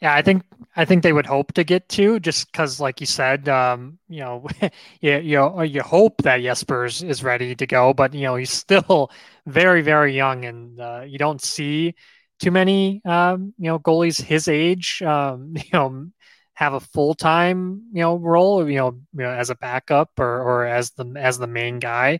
Yeah, 0.00 0.14
I 0.14 0.22
think 0.22 0.44
I 0.76 0.84
think 0.84 1.02
they 1.02 1.12
would 1.12 1.26
hope 1.26 1.54
to 1.54 1.64
get 1.64 1.88
two, 1.88 2.20
just 2.20 2.52
because, 2.52 2.78
like 2.78 3.00
you 3.00 3.06
said, 3.06 3.48
um, 3.48 3.98
you 4.08 4.20
know, 4.20 4.46
you 5.00 5.18
you 5.18 5.36
know, 5.38 5.62
you 5.62 5.82
hope 5.82 6.22
that 6.22 6.38
Jespers 6.38 7.02
is 7.02 7.24
ready 7.24 7.56
to 7.56 7.66
go, 7.66 7.92
but 7.94 8.14
you 8.14 8.22
know 8.22 8.36
he's 8.36 8.52
still 8.52 9.10
very 9.46 9.82
very 9.82 10.14
young, 10.14 10.44
and 10.44 10.80
uh, 10.80 11.02
you 11.04 11.18
don't 11.18 11.42
see 11.42 11.96
too 12.38 12.52
many 12.52 13.02
um, 13.04 13.54
you 13.58 13.66
know 13.66 13.80
goalies 13.80 14.22
his 14.22 14.46
age, 14.46 15.02
um, 15.02 15.54
you 15.56 15.70
know, 15.72 16.06
have 16.54 16.74
a 16.74 16.80
full 16.80 17.14
time 17.14 17.82
you 17.92 18.02
know 18.02 18.16
role, 18.16 18.68
you 18.68 18.76
know, 18.78 18.92
you 19.12 19.22
know, 19.24 19.30
as 19.30 19.50
a 19.50 19.56
backup 19.56 20.10
or 20.18 20.42
or 20.42 20.66
as 20.66 20.90
the 20.92 21.06
as 21.16 21.38
the 21.38 21.46
main 21.46 21.78
guy. 21.78 22.18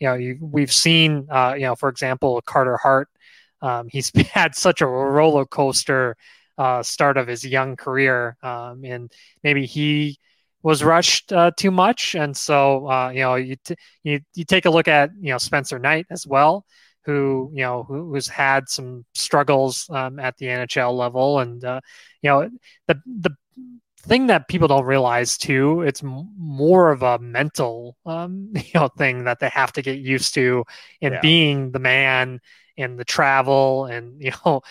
You 0.00 0.08
know, 0.08 0.14
you, 0.14 0.38
we've 0.40 0.72
seen, 0.72 1.26
uh, 1.30 1.54
you 1.56 1.62
know, 1.62 1.76
for 1.76 1.88
example, 1.88 2.40
Carter 2.42 2.76
Hart. 2.76 3.08
Um, 3.62 3.88
he's 3.90 4.10
had 4.32 4.54
such 4.54 4.80
a 4.80 4.86
roller 4.86 5.46
coaster 5.46 6.16
uh, 6.58 6.82
start 6.82 7.16
of 7.16 7.26
his 7.26 7.44
young 7.44 7.76
career, 7.76 8.36
um, 8.42 8.84
and 8.84 9.10
maybe 9.42 9.66
he 9.66 10.18
was 10.62 10.82
rushed 10.82 11.32
uh, 11.32 11.50
too 11.56 11.70
much. 11.70 12.14
And 12.14 12.36
so, 12.36 12.88
uh, 12.90 13.10
you 13.10 13.20
know, 13.20 13.34
you, 13.36 13.56
t- 13.64 13.76
you 14.02 14.20
you 14.34 14.44
take 14.44 14.64
a 14.66 14.70
look 14.70 14.88
at 14.88 15.10
you 15.20 15.30
know 15.30 15.38
Spencer 15.38 15.78
Knight 15.78 16.06
as 16.10 16.26
well, 16.26 16.64
who 17.04 17.50
you 17.54 17.62
know 17.62 17.84
who, 17.84 18.10
who's 18.12 18.28
had 18.28 18.68
some 18.68 19.04
struggles 19.14 19.86
um, 19.90 20.18
at 20.18 20.36
the 20.38 20.46
NHL 20.46 20.96
level, 20.96 21.40
and 21.40 21.64
uh, 21.64 21.80
you 22.22 22.30
know 22.30 22.50
the 22.88 23.00
the 23.06 23.30
thing 24.00 24.26
that 24.26 24.48
people 24.48 24.68
don't 24.68 24.84
realize 24.84 25.38
too 25.38 25.80
it's 25.80 26.02
more 26.02 26.92
of 26.92 27.02
a 27.02 27.18
mental 27.18 27.96
um, 28.04 28.52
you 28.54 28.62
know 28.74 28.88
thing 28.88 29.24
that 29.24 29.40
they 29.40 29.48
have 29.48 29.72
to 29.72 29.82
get 29.82 29.98
used 29.98 30.34
to 30.34 30.64
in 31.00 31.14
yeah. 31.14 31.20
being 31.20 31.70
the 31.70 31.78
man 31.78 32.40
and 32.76 32.98
the 32.98 33.04
travel 33.04 33.86
and 33.86 34.20
you 34.22 34.32
know 34.44 34.62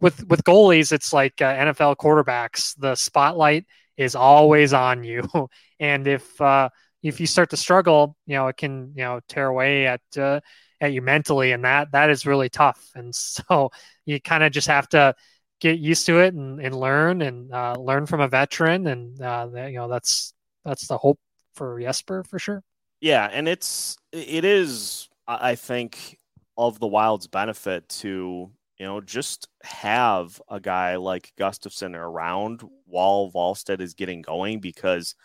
with 0.00 0.26
with 0.28 0.44
goalies, 0.44 0.92
it's 0.92 1.12
like 1.12 1.40
uh, 1.40 1.54
NFL 1.54 1.96
quarterbacks. 1.96 2.74
The 2.78 2.94
spotlight 2.94 3.66
is 3.96 4.14
always 4.14 4.72
on 4.72 5.04
you, 5.04 5.28
and 5.80 6.06
if 6.06 6.40
uh, 6.40 6.70
if 7.02 7.20
you 7.20 7.26
start 7.26 7.50
to 7.50 7.56
struggle, 7.56 8.16
you 8.26 8.34
know 8.34 8.48
it 8.48 8.56
can 8.56 8.92
you 8.96 9.04
know 9.04 9.20
tear 9.28 9.46
away 9.46 9.86
at 9.86 10.00
uh, 10.16 10.40
at 10.80 10.92
you 10.92 11.02
mentally, 11.02 11.52
and 11.52 11.64
that 11.64 11.92
that 11.92 12.10
is 12.10 12.26
really 12.26 12.48
tough. 12.48 12.90
And 12.94 13.14
so 13.14 13.70
you 14.04 14.20
kind 14.20 14.42
of 14.42 14.52
just 14.52 14.68
have 14.68 14.88
to 14.90 15.14
get 15.60 15.78
used 15.78 16.06
to 16.06 16.20
it 16.20 16.34
and, 16.34 16.60
and 16.60 16.78
learn 16.78 17.22
and 17.22 17.52
uh, 17.52 17.74
learn 17.78 18.06
from 18.06 18.20
a 18.20 18.28
veteran, 18.28 18.86
and 18.86 19.20
uh, 19.20 19.48
you 19.54 19.74
know 19.74 19.88
that's 19.88 20.32
that's 20.64 20.86
the 20.86 20.98
hope 20.98 21.18
for 21.54 21.80
Jesper 21.80 22.24
for 22.24 22.38
sure. 22.38 22.62
Yeah, 23.00 23.28
and 23.32 23.48
it's 23.48 23.96
it 24.12 24.44
is 24.44 25.08
I 25.26 25.54
think 25.54 26.18
of 26.56 26.80
the 26.80 26.86
Wild's 26.86 27.26
benefit 27.26 27.88
to 27.88 28.50
you 28.78 28.86
know, 28.86 29.00
just 29.00 29.48
have 29.62 30.40
a 30.48 30.60
guy 30.60 30.96
like 30.96 31.32
Gustavsson 31.38 31.96
around 31.96 32.62
while 32.86 33.30
Wallstedt 33.34 33.80
is 33.80 33.94
getting 33.94 34.22
going 34.22 34.60
because 34.60 35.16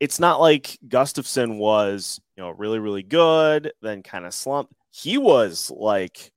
it's 0.00 0.18
not 0.18 0.40
like 0.40 0.78
Gustavsson 0.86 1.58
was, 1.58 2.20
you 2.36 2.42
know, 2.42 2.50
really, 2.50 2.80
really 2.80 3.04
good, 3.04 3.72
then 3.82 4.02
kind 4.02 4.26
of 4.26 4.34
slumped. 4.34 4.72
He 4.90 5.16
was 5.16 5.70
like 5.70 6.32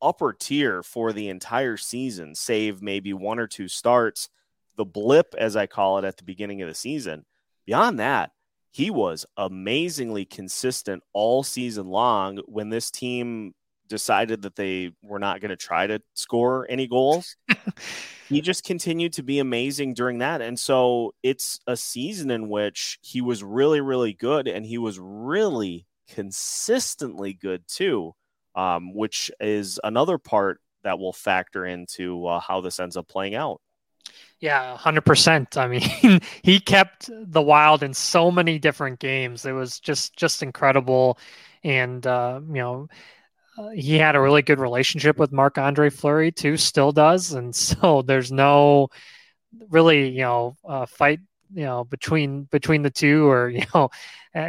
upper 0.00 0.32
tier 0.32 0.82
for 0.82 1.12
the 1.12 1.28
entire 1.28 1.76
season, 1.76 2.34
save 2.34 2.82
maybe 2.82 3.12
one 3.12 3.38
or 3.38 3.46
two 3.46 3.68
starts. 3.68 4.28
The 4.76 4.84
blip, 4.84 5.34
as 5.38 5.56
I 5.56 5.66
call 5.66 5.98
it, 5.98 6.04
at 6.04 6.16
the 6.16 6.24
beginning 6.24 6.62
of 6.62 6.68
the 6.68 6.74
season. 6.74 7.24
Beyond 7.64 7.98
that, 7.98 8.32
he 8.70 8.90
was 8.90 9.24
amazingly 9.36 10.26
consistent 10.26 11.02
all 11.12 11.42
season 11.42 11.86
long 11.86 12.38
when 12.46 12.68
this 12.68 12.90
team 12.90 13.54
decided 13.88 14.42
that 14.42 14.56
they 14.56 14.92
were 15.02 15.18
not 15.18 15.40
going 15.40 15.48
to 15.48 15.56
try 15.56 15.86
to 15.86 16.00
score 16.14 16.66
any 16.68 16.86
goals. 16.86 17.36
he 18.28 18.40
just 18.40 18.64
continued 18.64 19.12
to 19.14 19.22
be 19.22 19.38
amazing 19.38 19.94
during 19.94 20.18
that. 20.18 20.42
And 20.42 20.58
so 20.58 21.14
it's 21.22 21.60
a 21.66 21.76
season 21.76 22.30
in 22.30 22.48
which 22.48 22.98
he 23.02 23.20
was 23.20 23.42
really, 23.42 23.80
really 23.80 24.12
good 24.12 24.48
and 24.48 24.66
he 24.66 24.78
was 24.78 24.98
really 25.00 25.86
consistently 26.08 27.32
good 27.32 27.64
too, 27.66 28.14
um, 28.56 28.92
which 28.92 29.30
is 29.40 29.78
another 29.84 30.18
part 30.18 30.60
that 30.82 30.98
will 30.98 31.12
factor 31.12 31.64
into 31.64 32.26
uh, 32.26 32.40
how 32.40 32.60
this 32.60 32.80
ends 32.80 32.96
up 32.96 33.06
playing 33.06 33.36
out. 33.36 33.60
Yeah, 34.40 34.76
100%. 34.78 35.56
I 35.56 35.68
mean, 35.68 36.20
he 36.42 36.60
kept 36.60 37.08
the 37.12 37.42
Wild 37.42 37.82
in 37.82 37.94
so 37.94 38.30
many 38.30 38.58
different 38.58 38.98
games. 38.98 39.46
It 39.46 39.52
was 39.52 39.80
just 39.80 40.16
just 40.16 40.42
incredible 40.42 41.18
and 41.66 42.06
uh, 42.06 42.40
you 42.46 42.54
know, 42.54 42.88
uh, 43.58 43.70
he 43.70 43.96
had 43.96 44.14
a 44.14 44.20
really 44.20 44.42
good 44.42 44.60
relationship 44.60 45.18
with 45.18 45.32
Marc 45.32 45.58
Andre 45.58 45.90
Fleury 45.90 46.30
too, 46.30 46.56
still 46.56 46.92
does, 46.92 47.32
and 47.32 47.54
so 47.56 48.02
there's 48.02 48.30
no 48.30 48.88
really 49.70 50.10
you 50.10 50.20
know 50.20 50.56
uh, 50.68 50.86
fight 50.86 51.20
you 51.52 51.64
know 51.64 51.84
between 51.84 52.44
between 52.44 52.82
the 52.82 52.90
two 52.90 53.28
or 53.28 53.48
you 53.50 53.64
know 53.74 53.90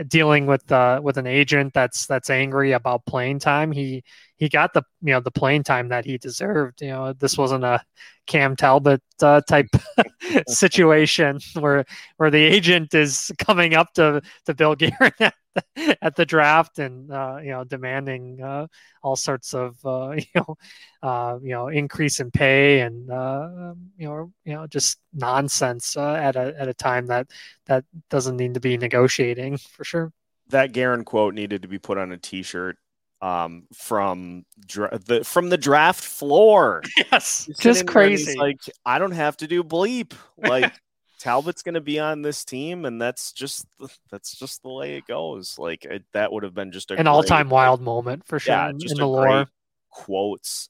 dealing 0.07 0.45
with 0.45 0.71
uh, 0.71 0.99
with 1.03 1.17
an 1.17 1.27
agent 1.27 1.73
that's 1.73 2.05
that's 2.07 2.29
angry 2.29 2.71
about 2.73 3.05
playing 3.05 3.39
time. 3.39 3.71
He 3.71 4.03
he 4.37 4.49
got 4.49 4.73
the 4.73 4.83
you 5.01 5.13
know 5.13 5.19
the 5.19 5.31
playing 5.31 5.63
time 5.63 5.89
that 5.89 6.05
he 6.05 6.17
deserved. 6.17 6.81
You 6.81 6.89
know 6.89 7.13
this 7.13 7.37
wasn't 7.37 7.63
a 7.63 7.81
Cam 8.27 8.55
Talbot 8.55 9.01
uh, 9.21 9.41
type 9.41 9.69
situation 10.47 11.39
where 11.59 11.85
where 12.17 12.29
the 12.29 12.43
agent 12.43 12.93
is 12.93 13.31
coming 13.39 13.73
up 13.73 13.93
to 13.93 14.21
to 14.45 14.53
Bill 14.53 14.75
Guerin 14.79 15.11
at 15.19 15.33
the, 15.55 15.97
at 16.01 16.15
the 16.15 16.25
draft 16.25 16.77
and 16.79 17.11
uh, 17.11 17.37
you 17.41 17.49
know 17.49 17.63
demanding 17.63 18.41
uh, 18.41 18.67
all 19.01 19.15
sorts 19.15 19.53
of 19.53 19.77
uh, 19.85 20.11
you 20.17 20.25
know 20.35 20.57
uh, 21.01 21.39
you 21.41 21.51
know 21.51 21.67
increase 21.69 22.19
in 22.19 22.29
pay 22.29 22.81
and 22.81 23.09
uh, 23.09 23.47
um, 23.57 23.89
you 23.97 24.07
know 24.07 24.31
you 24.45 24.53
know 24.53 24.67
just 24.67 24.99
nonsense 25.13 25.97
at 25.97 26.35
a 26.35 26.53
at 26.59 26.67
a 26.67 26.73
time 26.73 27.07
that 27.07 27.27
that 27.65 27.83
doesn't 28.09 28.37
need 28.37 28.53
to 28.53 28.59
be 28.59 28.77
negotiating 28.77 29.57
for 29.77 29.83
sure. 29.83 30.11
That 30.49 30.73
Guerin 30.73 31.05
quote 31.05 31.33
needed 31.33 31.61
to 31.61 31.67
be 31.67 31.77
put 31.77 31.97
on 31.97 32.11
a 32.11 32.17
T-shirt 32.17 32.77
um, 33.21 33.67
from 33.73 34.45
dra- 34.65 34.97
the 34.97 35.23
from 35.23 35.49
the 35.49 35.57
draft 35.57 36.03
floor. 36.03 36.83
Yes, 37.11 37.49
just 37.59 37.87
crazy. 37.87 38.37
Like 38.37 38.59
I 38.85 38.99
don't 38.99 39.11
have 39.11 39.37
to 39.37 39.47
do 39.47 39.63
bleep. 39.63 40.13
Like 40.37 40.73
Talbot's 41.19 41.63
going 41.63 41.75
to 41.75 41.81
be 41.81 41.99
on 41.99 42.21
this 42.21 42.45
team, 42.45 42.85
and 42.85 43.01
that's 43.01 43.31
just 43.31 43.65
that's 44.11 44.35
just 44.37 44.61
the 44.61 44.69
way 44.69 44.97
it 44.97 45.07
goes. 45.07 45.57
Like 45.57 45.83
it, 45.85 46.03
that 46.13 46.31
would 46.31 46.43
have 46.43 46.53
been 46.53 46.71
just 46.71 46.91
an 46.91 47.07
all 47.07 47.23
time 47.23 47.49
wild 47.49 47.81
moment 47.81 48.25
for 48.27 48.39
sure. 48.39 48.53
Yeah, 48.53 48.71
just 48.77 48.93
in 48.93 48.99
the 48.99 49.07
lore 49.07 49.47
quotes, 49.89 50.69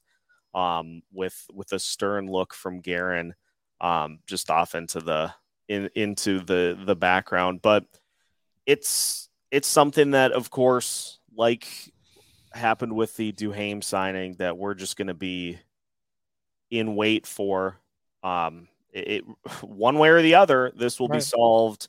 um, 0.54 1.02
with 1.12 1.46
with 1.52 1.72
a 1.72 1.78
stern 1.78 2.28
look 2.28 2.54
from 2.54 2.80
Guerin, 2.80 3.34
um, 3.80 4.20
just 4.26 4.50
off 4.50 4.74
into 4.74 5.00
the 5.00 5.32
in 5.68 5.90
into 5.94 6.40
the 6.40 6.78
the 6.82 6.96
background. 6.96 7.60
But 7.60 7.84
it's 8.68 9.30
it's 9.50 9.66
something 9.66 10.10
that, 10.10 10.32
of 10.32 10.50
course, 10.50 11.18
like 11.34 11.66
happened 12.52 12.94
with 12.94 13.16
the 13.16 13.32
Duhaime 13.32 13.82
signing, 13.82 14.34
that 14.34 14.58
we're 14.58 14.74
just 14.74 14.98
going 14.98 15.08
to 15.08 15.14
be 15.14 15.58
in 16.70 16.94
wait 16.94 17.26
for. 17.26 17.80
Um, 18.22 18.68
it, 18.92 19.24
one 19.62 19.98
way 19.98 20.10
or 20.10 20.20
the 20.20 20.34
other, 20.34 20.70
this 20.76 21.00
will 21.00 21.08
right. 21.08 21.16
be 21.16 21.22
solved 21.22 21.88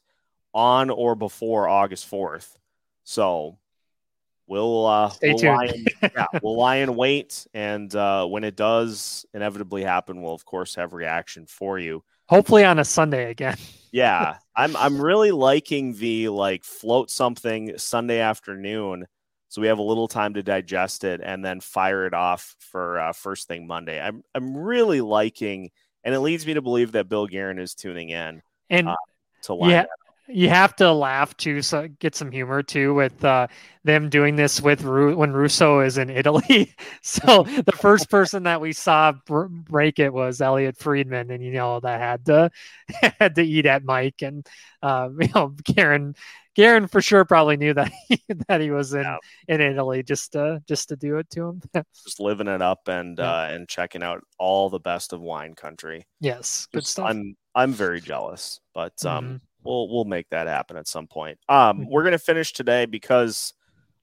on 0.53 0.89
or 0.89 1.15
before 1.15 1.67
August 1.67 2.09
4th. 2.09 2.57
So 3.03 3.57
we'll 4.47 4.85
uh 4.85 5.09
Stay 5.09 5.29
we'll 5.29 5.37
tuned. 5.37 5.57
lie 5.57 5.65
in, 5.65 5.85
yeah, 6.01 6.25
we'll 6.41 6.57
lie 6.57 6.77
in 6.77 6.95
wait 6.95 7.45
and 7.53 7.93
uh 7.95 8.25
when 8.25 8.43
it 8.43 8.55
does 8.55 9.25
inevitably 9.33 9.83
happen, 9.83 10.21
we'll 10.21 10.33
of 10.33 10.45
course 10.45 10.75
have 10.75 10.93
reaction 10.93 11.45
for 11.45 11.77
you. 11.77 12.03
Hopefully 12.27 12.63
on 12.63 12.79
a 12.79 12.85
Sunday 12.85 13.29
again. 13.29 13.57
yeah. 13.91 14.37
I'm 14.59 14.75
I'm 14.75 15.01
really 15.01 15.31
liking 15.31 15.93
the 15.93 16.27
like 16.27 16.65
float 16.65 17.09
something 17.09 17.77
Sunday 17.77 18.19
afternoon 18.19 19.07
so 19.47 19.61
we 19.61 19.67
have 19.67 19.79
a 19.79 19.83
little 19.83 20.09
time 20.09 20.33
to 20.33 20.43
digest 20.43 21.05
it 21.05 21.21
and 21.23 21.43
then 21.43 21.61
fire 21.61 22.05
it 22.05 22.13
off 22.13 22.55
for 22.59 22.99
uh, 22.99 23.13
first 23.13 23.47
thing 23.47 23.65
Monday. 23.65 24.01
I'm 24.01 24.21
I'm 24.35 24.57
really 24.57 24.99
liking 24.99 25.71
and 26.03 26.13
it 26.13 26.19
leads 26.19 26.45
me 26.45 26.55
to 26.55 26.61
believe 26.61 26.91
that 26.91 27.07
Bill 27.07 27.25
Guerin 27.25 27.57
is 27.57 27.73
tuning 27.73 28.09
in. 28.09 28.41
And 28.69 28.89
uh, 28.89 28.95
to 29.43 29.57
yeah, 29.61 29.85
you 30.29 30.47
have 30.49 30.75
to 30.75 30.91
laugh 30.93 31.35
to 31.37 31.61
so 31.61 31.87
get 31.99 32.15
some 32.15 32.31
humor 32.31 32.61
too 32.61 32.93
with 32.93 33.23
uh, 33.25 33.47
them 33.83 34.09
doing 34.09 34.35
this 34.35 34.61
with 34.61 34.83
Ru- 34.83 35.15
when 35.15 35.33
Russo 35.33 35.79
is 35.79 35.97
in 35.97 36.09
Italy. 36.09 36.75
so 37.01 37.43
the 37.43 37.75
first 37.75 38.09
person 38.09 38.43
that 38.43 38.61
we 38.61 38.71
saw 38.71 39.13
br- 39.25 39.45
break 39.45 39.97
it 39.99 40.13
was 40.13 40.39
Elliot 40.39 40.77
Friedman, 40.77 41.31
and 41.31 41.43
you 41.43 41.51
know 41.51 41.79
that 41.79 41.99
had 41.99 42.25
to 42.27 42.51
had 43.19 43.35
to 43.35 43.41
eat 43.41 43.65
at 43.65 43.83
Mike 43.83 44.21
and 44.21 44.47
uh, 44.83 45.09
you 45.19 45.29
know 45.33 45.55
Karen. 45.65 46.15
Karen 46.55 46.87
for 46.87 47.01
sure 47.01 47.23
probably 47.23 47.55
knew 47.55 47.73
that 47.73 47.89
he, 48.07 48.21
that 48.49 48.59
he 48.59 48.69
was 48.69 48.93
in, 48.93 49.03
yeah. 49.03 49.17
in 49.47 49.61
Italy 49.61 50.03
just 50.03 50.33
to 50.33 50.61
just 50.67 50.89
to 50.89 50.97
do 50.97 51.17
it 51.17 51.29
to 51.29 51.47
him. 51.47 51.61
just 52.03 52.19
living 52.19 52.47
it 52.47 52.61
up 52.61 52.89
and 52.89 53.17
yeah. 53.17 53.31
uh, 53.31 53.47
and 53.49 53.69
checking 53.69 54.03
out 54.03 54.23
all 54.37 54.69
the 54.69 54.79
best 54.79 55.13
of 55.13 55.21
wine 55.21 55.53
country. 55.53 56.05
Yes, 56.19 56.67
good 56.73 56.81
just, 56.81 56.93
stuff. 56.93 57.05
I'm 57.07 57.37
I'm 57.55 57.71
very 57.71 58.01
jealous, 58.01 58.59
but 58.73 58.93
um, 59.05 59.25
mm-hmm 59.25 59.35
we'll 59.69 59.87
we'll 59.87 60.05
make 60.05 60.29
that 60.29 60.47
happen 60.47 60.75
at 60.75 60.87
some 60.87 61.07
point. 61.07 61.37
Um, 61.47 61.81
mm-hmm. 61.81 61.91
we're 61.91 62.03
gonna 62.03 62.17
finish 62.17 62.51
today 62.51 62.85
because 62.85 63.53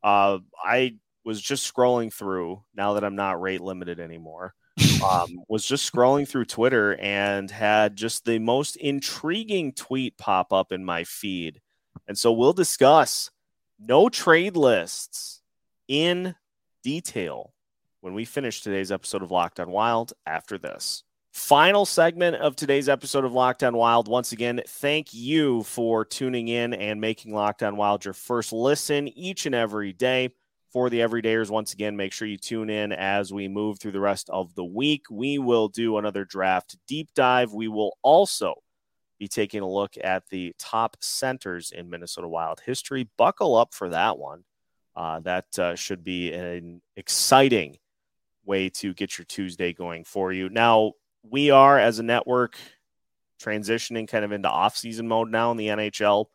uh, 0.03 0.39
I 0.65 0.97
was 1.25 1.43
just 1.43 1.73
scrolling 1.73 2.13
through 2.13 2.63
now 2.75 2.95
that 2.95 3.05
I'm 3.05 3.17
not 3.17 3.41
rate 3.41 3.61
limited 3.61 4.01
anymore. 4.01 4.55
um, 5.11 5.41
was 5.49 5.65
just 5.65 5.91
scrolling 5.91 6.29
through 6.29 6.45
Twitter 6.45 6.97
and 6.97 7.51
had 7.51 7.97
just 7.97 8.27
the 8.27 8.39
most 8.39 8.77
intriguing 8.77 9.73
tweet 9.73 10.19
pop 10.19 10.53
up 10.53 10.71
in 10.71 10.85
my 10.85 11.05
feed, 11.05 11.61
and 12.07 12.17
so 12.17 12.33
we'll 12.33 12.53
discuss 12.53 13.31
no 13.79 14.09
trade 14.09 14.57
lists 14.57 15.41
in 15.89 16.35
detail 16.83 17.53
when 18.01 18.15
we 18.15 18.25
finish 18.25 18.61
today's 18.61 18.93
episode 18.93 19.23
of 19.23 19.31
Locked 19.31 19.61
On 19.61 19.71
Wild 19.71 20.13
after 20.27 20.59
this. 20.59 21.03
Final 21.37 21.85
segment 21.85 22.35
of 22.37 22.57
today's 22.57 22.89
episode 22.89 23.23
of 23.23 23.33
Locked 23.33 23.63
on 23.63 23.77
Wild. 23.77 24.09
Once 24.09 24.33
again, 24.33 24.63
thank 24.67 25.13
you 25.13 25.63
for 25.65 26.03
tuning 26.03 26.49
in 26.49 26.73
and 26.73 26.99
making 26.99 27.35
Locked 27.35 27.63
on 27.63 27.77
Wild 27.77 28.07
your 28.07 28.15
first 28.15 28.55
listen 28.55 29.07
each 29.09 29.45
and 29.45 29.55
every 29.55 29.93
day. 29.93 30.31
For 30.73 30.89
the 30.89 31.01
everydayers, 31.01 31.51
once 31.51 31.75
again, 31.75 31.95
make 31.95 32.15
sure 32.15 32.27
you 32.27 32.39
tune 32.39 32.71
in 32.71 32.91
as 32.91 33.35
we 33.35 33.49
move 33.49 33.79
through 33.79 33.93
the 33.93 34.01
rest 34.01 34.31
of 34.31 34.55
the 34.55 34.65
week. 34.65 35.05
We 35.11 35.39
will 35.39 35.69
do 35.69 35.99
another 35.99 36.25
draft 36.25 36.79
deep 36.89 37.11
dive. 37.15 37.53
We 37.53 37.69
will 37.69 37.99
also 38.03 38.55
be 39.19 39.29
taking 39.29 39.61
a 39.61 39.71
look 39.71 39.93
at 40.03 40.27
the 40.31 40.55
top 40.59 40.97
centers 41.01 41.71
in 41.71 41.91
Minnesota 41.91 42.29
Wild 42.29 42.61
history. 42.61 43.11
Buckle 43.19 43.57
up 43.57 43.75
for 43.75 43.91
that 43.91 44.19
one. 44.19 44.45
Uh, 44.97 45.21
that 45.21 45.59
uh, 45.59 45.75
should 45.75 46.03
be 46.03 46.33
an 46.33 46.81
exciting 46.97 47.77
way 48.47 48.71
to 48.71 48.95
get 48.95 49.19
your 49.19 49.27
Tuesday 49.27 49.75
going 49.75 50.03
for 50.03 50.33
you. 50.33 50.49
Now, 50.49 50.93
we 51.31 51.51
are 51.51 51.79
as 51.79 51.99
a 51.99 52.03
network 52.03 52.57
transitioning 53.41 54.09
kind 54.09 54.25
of 54.25 54.33
into 54.33 54.49
off-season 54.49 55.07
mode 55.07 55.31
now 55.31 55.51
in 55.51 55.57
the 55.57 55.69
NHL. 55.69 56.27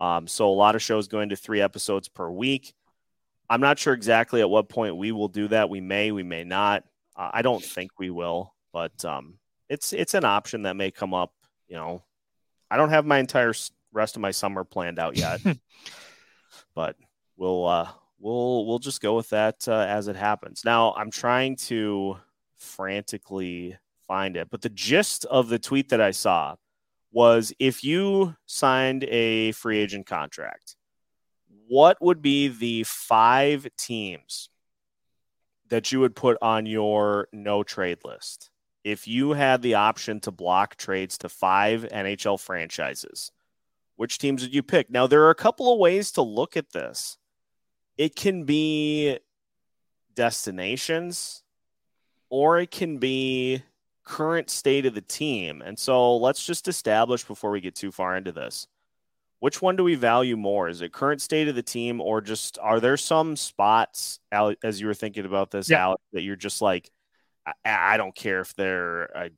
Um, 0.00 0.26
so 0.26 0.48
a 0.48 0.50
lot 0.50 0.74
of 0.74 0.82
shows 0.82 1.08
going 1.08 1.30
to 1.30 1.36
three 1.36 1.60
episodes 1.60 2.08
per 2.08 2.28
week. 2.30 2.74
I'm 3.48 3.60
not 3.60 3.78
sure 3.78 3.94
exactly 3.94 4.40
at 4.40 4.50
what 4.50 4.68
point 4.68 4.96
we 4.96 5.12
will 5.12 5.28
do 5.28 5.48
that. 5.48 5.70
We 5.70 5.80
may, 5.80 6.12
we 6.12 6.22
may 6.22 6.44
not. 6.44 6.84
Uh, 7.16 7.30
I 7.32 7.42
don't 7.42 7.64
think 7.64 7.92
we 7.98 8.10
will, 8.10 8.54
but 8.72 9.04
um, 9.04 9.38
it's 9.68 9.92
it's 9.92 10.14
an 10.14 10.24
option 10.24 10.62
that 10.62 10.76
may 10.76 10.90
come 10.90 11.14
up. 11.14 11.32
You 11.68 11.76
know, 11.76 12.02
I 12.70 12.76
don't 12.76 12.90
have 12.90 13.06
my 13.06 13.18
entire 13.18 13.54
rest 13.92 14.16
of 14.16 14.22
my 14.22 14.32
summer 14.32 14.64
planned 14.64 14.98
out 14.98 15.16
yet, 15.16 15.40
but 16.74 16.96
we'll 17.36 17.66
uh, 17.66 17.88
we'll 18.18 18.66
we'll 18.66 18.78
just 18.78 19.00
go 19.00 19.16
with 19.16 19.30
that 19.30 19.66
uh, 19.68 19.86
as 19.88 20.08
it 20.08 20.16
happens. 20.16 20.62
Now 20.64 20.92
I'm 20.94 21.10
trying 21.10 21.56
to 21.56 22.18
frantically 22.56 23.76
find 24.06 24.36
it, 24.36 24.48
but 24.50 24.62
the 24.62 24.68
gist 24.68 25.24
of 25.26 25.48
the 25.48 25.58
tweet 25.58 25.88
that 25.90 26.00
I 26.00 26.10
saw 26.10 26.56
was 27.12 27.52
if 27.58 27.82
you 27.82 28.36
signed 28.46 29.04
a 29.04 29.52
free 29.52 29.78
agent 29.78 30.06
contract, 30.06 30.76
what 31.68 32.00
would 32.00 32.22
be 32.22 32.48
the 32.48 32.84
five 32.84 33.66
teams 33.76 34.50
that 35.68 35.90
you 35.90 36.00
would 36.00 36.14
put 36.14 36.36
on 36.40 36.66
your 36.66 37.28
no 37.32 37.62
trade 37.62 37.98
list 38.04 38.50
if 38.84 39.08
you 39.08 39.32
had 39.32 39.62
the 39.62 39.74
option 39.74 40.20
to 40.20 40.30
block 40.30 40.76
trades 40.76 41.18
to 41.18 41.28
five 41.28 41.86
NHL 41.90 42.38
franchises? 42.38 43.32
Which 43.96 44.18
teams 44.18 44.42
would 44.42 44.54
you 44.54 44.62
pick? 44.62 44.90
Now, 44.90 45.06
there 45.06 45.24
are 45.24 45.30
a 45.30 45.34
couple 45.34 45.72
of 45.72 45.78
ways 45.78 46.12
to 46.12 46.22
look 46.22 46.56
at 46.56 46.72
this. 46.72 47.16
It 47.96 48.14
can 48.14 48.44
be 48.44 49.18
destinations, 50.14 51.42
or 52.28 52.58
it 52.58 52.70
can 52.70 52.98
be 52.98 53.62
current 54.06 54.48
state 54.48 54.86
of 54.86 54.94
the 54.94 55.02
team. 55.02 55.60
And 55.60 55.78
so 55.78 56.16
let's 56.16 56.46
just 56.46 56.68
establish 56.68 57.24
before 57.24 57.50
we 57.50 57.60
get 57.60 57.74
too 57.74 57.92
far 57.92 58.16
into 58.16 58.32
this. 58.32 58.68
Which 59.40 59.60
one 59.60 59.76
do 59.76 59.84
we 59.84 59.96
value 59.96 60.36
more? 60.36 60.68
Is 60.68 60.80
it 60.80 60.92
current 60.92 61.20
state 61.20 61.48
of 61.48 61.54
the 61.54 61.62
team, 61.62 62.00
or 62.00 62.22
just 62.22 62.58
are 62.62 62.80
there 62.80 62.96
some 62.96 63.36
spots, 63.36 64.18
as 64.32 64.80
you 64.80 64.86
were 64.86 64.94
thinking 64.94 65.26
about 65.26 65.50
this, 65.50 65.68
yeah. 65.68 65.82
Alex, 65.82 66.02
that 66.14 66.22
you're 66.22 66.36
just 66.36 66.62
like, 66.62 66.90
I, 67.44 67.52
I, 67.64 67.96
don't 67.98 68.14
care 68.14 68.40
if 68.40 68.54
they're 68.54 69.04
a 69.04 69.30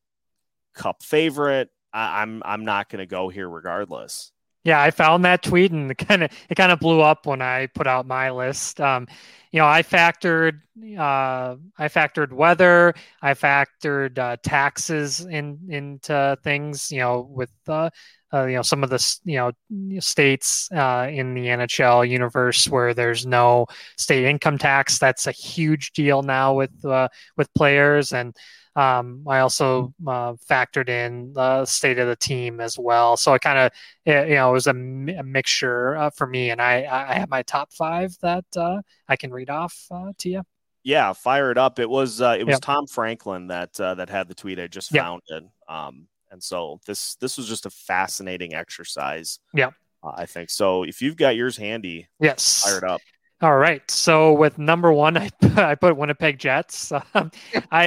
cup 0.75 1.03
favorite. 1.03 1.71
I, 1.93 2.23
I'm 2.23 2.43
I'm 2.45 2.65
not 2.65 2.89
going 2.89 3.01
to 3.01 3.07
go 3.07 3.29
here 3.29 3.49
regardless. 3.49 4.31
Yeah, 4.69 4.83
I 4.83 4.91
found 4.91 5.25
that 5.25 5.43
tweet 5.43 5.73
and 5.73 5.97
kind 5.97 6.23
of 6.25 6.31
it 6.51 6.57
kind 6.57 6.71
of 6.71 6.79
blew 6.79 7.01
up 7.01 7.25
when 7.25 7.41
I 7.41 7.69
put 7.69 7.87
out 7.87 8.07
my 8.07 8.31
list. 8.31 8.83
Um, 8.83 9.09
you 9.51 9.59
know, 9.59 9.67
I 9.67 9.83
factored 9.83 10.61
uh, 10.99 11.57
I 11.79 11.89
factored 11.89 12.33
weather, 12.33 12.93
I 13.23 13.33
factored 13.33 14.19
uh, 14.19 14.37
taxes 14.43 15.25
in 15.25 15.59
into 15.71 16.37
things. 16.45 16.93
You 16.93 16.99
know, 16.99 17.21
with 17.31 17.51
uh, 17.67 17.89
uh, 18.35 18.45
you 18.45 18.57
know 18.57 18.63
some 18.63 18.85
of 18.85 18.91
the 18.91 19.19
you 19.25 19.37
know 19.39 20.01
states 20.01 20.71
uh, 20.71 21.09
in 21.11 21.33
the 21.33 21.47
NHL 21.47 22.07
universe 22.07 22.69
where 22.69 22.93
there's 22.93 23.25
no 23.25 23.69
state 23.97 24.27
income 24.27 24.59
tax. 24.59 24.99
That's 24.99 25.27
a 25.27 25.33
huge 25.33 25.93
deal 25.93 26.21
now 26.21 26.53
with 26.53 26.85
uh, 26.85 27.09
with 27.39 27.53
players 27.55 28.13
and 28.13 28.37
um, 28.77 29.25
I 29.27 29.41
also 29.41 29.93
uh, 30.07 30.35
factored 30.35 30.89
in 30.89 31.33
the 31.33 31.65
state 31.65 31.99
of 31.99 32.09
the 32.09 32.17
team 32.17 32.61
as 32.61 32.79
well. 32.79 33.17
So 33.17 33.35
it 33.35 33.43
kind 33.43 33.59
of, 33.59 33.73
you 34.05 34.35
know, 34.35 34.51
it 34.51 34.53
was 34.53 34.67
a, 34.67 34.71
a 34.71 35.23
mixture 35.23 35.97
uh, 35.97 36.11
for 36.11 36.27
me. 36.27 36.51
And 36.51 36.61
I, 36.61 36.87
I 36.91 37.15
have 37.15 37.29
my 37.29 37.43
top 37.43 37.73
five 37.73 38.17
that 38.23 38.45
uh, 38.57 38.83
I 39.09 39.17
can 39.17 39.33
read 39.33 39.51
off 39.51 39.87
uh, 39.91 40.13
to 40.19 40.29
you. 40.29 40.43
Yeah, 40.85 41.13
fire 41.13 41.51
it 41.51 41.59
up. 41.59 41.79
It 41.79 41.91
was 41.91 42.23
uh, 42.23 42.37
it 42.39 42.45
was 42.47 42.55
yep. 42.55 42.61
Tom 42.63 42.87
Franklin 42.87 43.49
that 43.49 43.79
uh, 43.79 43.95
that 43.97 44.09
had 44.09 44.29
the 44.29 44.35
tweet. 44.35 44.59
I 44.59 44.69
just 44.69 44.91
found 44.91 45.23
yep. 45.29 45.43
it. 45.43 45.49
Um, 45.69 46.07
and 46.31 46.43
so 46.43 46.81
this 46.87 47.17
this 47.17 47.37
was 47.37 47.47
just 47.47 47.67
a 47.67 47.71
fascinating 47.71 48.55
exercise. 48.55 49.39
Yeah, 49.53 49.73
I 50.03 50.25
think 50.25 50.51
so. 50.51 50.85
If 50.85 51.03
you've 51.03 51.17
got 51.17 51.37
yours 51.37 51.57
handy, 51.57 52.09
yes, 52.21 52.63
fire 52.63 52.79
it 52.79 52.85
up. 52.85 53.01
All 53.41 53.57
right. 53.57 53.89
So 53.89 54.33
with 54.33 54.59
number 54.59 54.93
one, 54.93 55.17
I, 55.17 55.31
I 55.57 55.75
put 55.77 55.97
Winnipeg 55.97 56.39
Jets. 56.39 56.93
Um, 57.15 57.31
I, 57.71 57.87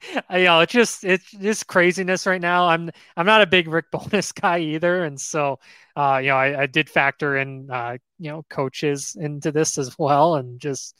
I, 0.28 0.38
you 0.38 0.44
know, 0.46 0.60
it's 0.60 0.72
just 0.72 1.04
it's 1.04 1.30
just 1.30 1.66
craziness 1.66 2.26
right 2.26 2.40
now. 2.40 2.66
I'm 2.68 2.90
I'm 3.16 3.26
not 3.26 3.42
a 3.42 3.46
big 3.46 3.68
Rick 3.68 3.90
Bowness 3.90 4.32
guy 4.40 4.58
either, 4.60 5.04
and 5.04 5.20
so 5.20 5.58
uh, 5.98 6.18
you 6.18 6.28
know, 6.28 6.36
I, 6.36 6.62
I 6.62 6.66
did 6.66 6.88
factor 6.88 7.36
in 7.38 7.68
uh, 7.70 7.96
you 8.20 8.30
know 8.30 8.44
coaches 8.48 9.16
into 9.18 9.50
this 9.50 9.78
as 9.78 9.98
well, 9.98 10.36
and 10.36 10.60
just 10.60 10.94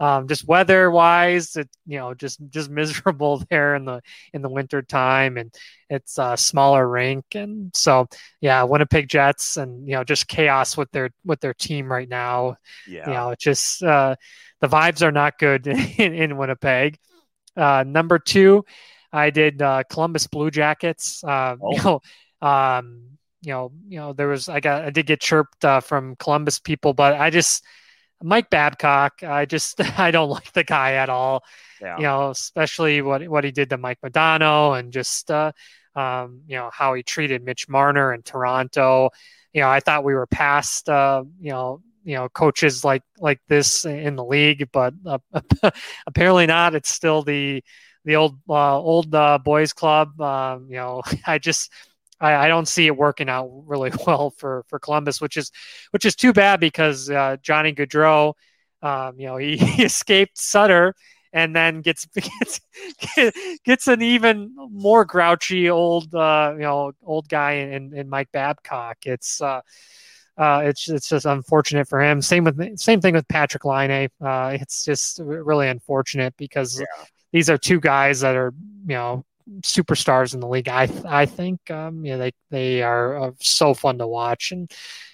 um, 0.00 0.26
just 0.26 0.48
weather 0.48 0.90
wise, 0.90 1.54
it 1.54 1.68
you 1.86 1.98
know 1.98 2.14
just 2.14 2.40
just 2.50 2.68
miserable 2.80 3.44
there 3.48 3.76
in 3.76 3.84
the 3.84 4.02
in 4.34 4.42
the 4.42 4.48
winter 4.48 4.82
time, 4.82 5.36
and 5.36 5.54
it's 5.88 6.18
a 6.18 6.36
smaller 6.36 6.88
rink, 6.88 7.24
and 7.36 7.70
so 7.76 8.08
yeah, 8.40 8.64
Winnipeg 8.64 9.08
Jets, 9.08 9.56
and 9.56 9.86
you 9.86 9.94
know 9.94 10.02
just 10.02 10.26
chaos 10.26 10.76
with 10.76 10.90
their 10.90 11.10
with 11.24 11.38
their 11.38 11.54
team 11.54 11.86
right 11.86 12.08
now. 12.08 12.56
Yeah, 12.88 13.06
you 13.06 13.14
know, 13.14 13.30
it's 13.30 13.44
just 13.44 13.84
uh, 13.84 14.16
the 14.60 14.68
vibes 14.68 15.02
are 15.02 15.12
not 15.12 15.38
good 15.38 15.66
in, 15.68 16.12
in 16.12 16.36
Winnipeg. 16.36 16.98
Uh, 17.56 17.84
number 17.86 18.18
two, 18.18 18.64
I 19.12 19.30
did 19.30 19.62
uh, 19.62 19.84
Columbus 19.88 20.26
Blue 20.26 20.50
Jackets. 20.50 21.22
Uh, 21.30 21.54
oh. 21.62 21.72
You 21.72 21.82
know, 21.84 22.00
um, 22.42 23.18
you 23.42 23.52
know, 23.52 23.72
you 23.88 23.98
know, 23.98 24.12
there 24.12 24.28
was 24.28 24.48
I 24.48 24.60
got 24.60 24.84
I 24.84 24.90
did 24.90 25.06
get 25.06 25.20
chirped 25.20 25.64
uh, 25.64 25.80
from 25.80 26.16
Columbus 26.16 26.58
people, 26.58 26.92
but 26.92 27.14
I 27.14 27.30
just 27.30 27.64
Mike 28.22 28.50
Babcock, 28.50 29.22
I 29.22 29.46
just 29.46 29.80
I 29.98 30.10
don't 30.10 30.30
like 30.30 30.52
the 30.52 30.64
guy 30.64 30.94
at 30.94 31.08
all. 31.08 31.44
Yeah. 31.80 31.96
You 31.96 32.02
know, 32.02 32.30
especially 32.30 33.02
what 33.02 33.26
what 33.28 33.44
he 33.44 33.50
did 33.50 33.70
to 33.70 33.78
Mike 33.78 33.98
Modano 34.04 34.78
and 34.78 34.92
just 34.92 35.30
uh, 35.30 35.52
um, 35.94 36.42
you 36.46 36.56
know 36.56 36.70
how 36.72 36.94
he 36.94 37.02
treated 37.02 37.44
Mitch 37.44 37.68
Marner 37.68 38.12
in 38.12 38.22
Toronto. 38.22 39.10
You 39.52 39.62
know, 39.62 39.68
I 39.68 39.80
thought 39.80 40.04
we 40.04 40.14
were 40.14 40.26
past 40.26 40.88
uh, 40.88 41.24
you 41.40 41.50
know 41.50 41.82
you 42.04 42.16
know 42.16 42.28
coaches 42.28 42.84
like 42.84 43.02
like 43.18 43.40
this 43.48 43.84
in 43.84 44.16
the 44.16 44.24
league, 44.24 44.68
but 44.72 44.94
uh, 45.06 45.18
apparently 46.06 46.46
not. 46.46 46.74
It's 46.74 46.90
still 46.90 47.22
the 47.22 47.62
the 48.04 48.16
old 48.16 48.38
uh, 48.48 48.78
old 48.78 49.14
uh, 49.14 49.38
boys 49.38 49.72
club. 49.72 50.20
Um, 50.20 50.66
you 50.68 50.76
know, 50.76 51.02
I 51.26 51.38
just 51.38 51.72
I, 52.20 52.46
I, 52.46 52.48
don't 52.48 52.68
see 52.68 52.86
it 52.86 52.96
working 52.96 53.28
out 53.28 53.50
really 53.66 53.90
well 54.06 54.30
for 54.30 54.64
for 54.68 54.78
Columbus, 54.78 55.20
which 55.20 55.36
is 55.36 55.50
which 55.90 56.04
is 56.04 56.14
too 56.14 56.32
bad 56.32 56.60
because 56.60 57.10
uh, 57.10 57.36
Johnny 57.42 57.72
Gaudreau, 57.72 58.34
um, 58.82 59.18
you 59.18 59.26
know, 59.26 59.36
he, 59.36 59.56
he, 59.58 59.84
escaped 59.84 60.38
Sutter 60.38 60.94
and 61.32 61.54
then 61.54 61.80
gets 61.80 62.06
gets 62.14 62.60
gets 63.64 63.86
an 63.86 64.02
even 64.02 64.54
more 64.70 65.04
grouchy 65.04 65.70
old 65.70 66.14
uh, 66.14 66.52
you 66.54 66.62
know 66.62 66.92
old 67.02 67.28
guy 67.28 67.52
in, 67.52 67.94
in 67.94 68.08
Mike 68.08 68.30
Babcock. 68.32 68.98
It's 69.06 69.40
uh, 69.40 69.60
uh, 70.36 70.62
it's 70.64 70.88
it's 70.88 71.08
just 71.08 71.26
unfortunate 71.26 71.88
for 71.88 72.00
him. 72.00 72.22
Same 72.22 72.44
with 72.44 72.78
same 72.78 73.00
thing 73.00 73.14
with 73.14 73.28
Patrick 73.28 73.64
Laine. 73.64 74.08
Uh, 74.20 74.56
it's 74.60 74.84
just 74.84 75.20
really 75.22 75.68
unfortunate 75.68 76.34
because 76.36 76.80
yeah. 76.80 76.86
these 77.32 77.50
are 77.50 77.58
two 77.58 77.80
guys 77.80 78.20
that 78.20 78.36
are 78.36 78.52
you 78.86 78.94
know 78.94 79.24
superstars 79.62 80.34
in 80.34 80.40
the 80.40 80.48
league. 80.48 80.68
I 80.68 80.88
I 81.06 81.26
think 81.26 81.70
um, 81.70 82.04
you 82.04 82.12
know 82.12 82.18
they 82.18 82.32
they 82.50 82.82
are 82.82 83.18
uh, 83.18 83.30
so 83.40 83.74
fun 83.74 83.98
to 83.98 84.06
watch, 84.06 84.52
and 84.52 84.70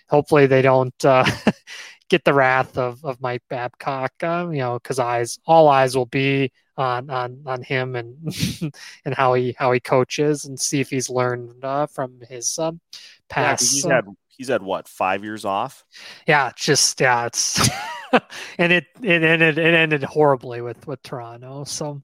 hopefully 0.09 0.47
they 0.47 0.63
don't 0.63 1.05
uh, 1.05 1.25
get 2.09 2.25
the 2.25 2.35
wrath 2.35 2.79
of, 2.79 3.05
of 3.05 3.21
Mike 3.21 3.43
Babcock. 3.49 4.13
Uh, 4.23 4.49
you 4.51 4.59
know, 4.59 4.75
because 4.75 4.99
eyes 4.99 5.39
all 5.47 5.69
eyes 5.69 5.97
will 5.97 6.07
be 6.07 6.53
on 6.77 7.11
on 7.11 7.43
on 7.47 7.63
him 7.63 7.97
and 7.97 8.17
and 9.05 9.15
how 9.15 9.35
he 9.35 9.55
how 9.59 9.73
he 9.73 9.81
coaches 9.81 10.45
and 10.45 10.59
see 10.61 10.81
if 10.81 10.91
he's 10.91 11.09
learned 11.09 11.65
uh, 11.65 11.87
from 11.87 12.21
his 12.29 12.59
um, 12.59 12.81
past. 13.29 13.85
Yeah, 13.85 14.03
he's 14.37 14.49
had 14.49 14.63
what 14.63 14.89
five 14.89 15.25
years 15.25 15.45
off. 15.45 15.85
Yeah, 16.27 16.51
just 16.57 17.01
yeah, 17.01 17.27
it's 17.27 17.69
and 18.59 18.73
it 18.73 18.85
it 19.03 19.23
ended 19.23 19.59
it 19.59 19.75
ended 19.75 20.03
horribly 20.03 20.61
with 20.61 20.87
with 20.87 21.03
Toronto. 21.03 21.65
So 21.65 22.03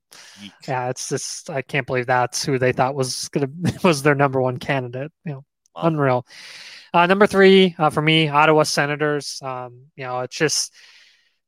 yeah, 0.67 0.89
it's 0.89 1.09
just 1.09 1.51
I 1.51 1.63
can't 1.63 1.87
believe 1.87 2.07
that's 2.07 2.45
who 2.45 2.59
they 2.59 2.73
thought 2.73 2.95
was 2.95 3.29
gonna 3.29 3.49
was 3.85 4.03
their 4.03 4.15
number 4.15 4.41
one 4.41 4.59
candidate. 4.59 5.13
You 5.25 5.33
know, 5.33 5.45
wow. 5.75 5.83
unreal. 5.85 6.27
Uh, 6.95 7.07
number 7.07 7.27
three 7.27 7.75
uh, 7.79 7.91
for 7.91 8.03
me, 8.03 8.29
Ottawa 8.29 8.65
Senators. 8.65 9.41
Um, 9.43 9.87
you 9.97 10.05
know, 10.05 10.21
it's 10.21 10.37
just 10.37 10.75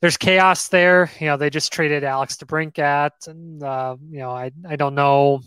there's 0.01 0.16
chaos 0.16 0.68
there. 0.68 1.11
You 1.20 1.29
know, 1.29 1.37
they 1.37 1.51
just 1.51 1.73
traded 1.73 2.05
Alex 2.05 2.37
DeBrincat, 2.37 3.27
and 3.27 3.62
uh, 3.62 3.97
you 4.11 4.18
know, 4.18 4.31
I 4.31 4.51
I 4.68 4.77
don't 4.77 4.94
know 4.94 5.40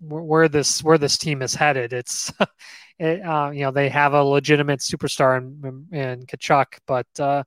where, 0.00 0.22
where 0.22 0.48
this 0.48 0.82
where 0.82 0.98
this 0.98 1.18
team 1.18 1.42
is 1.42 1.54
headed. 1.54 1.92
It's 1.92 2.32
it, 2.98 3.24
uh, 3.24 3.50
you 3.50 3.62
know 3.62 3.70
they 3.70 3.88
have 3.88 4.12
a 4.14 4.22
legitimate 4.22 4.80
superstar 4.80 5.38
in, 5.38 5.86
in 5.92 6.26
Tkachuk, 6.26 6.78
but 6.86 7.06
uh, 7.18 7.44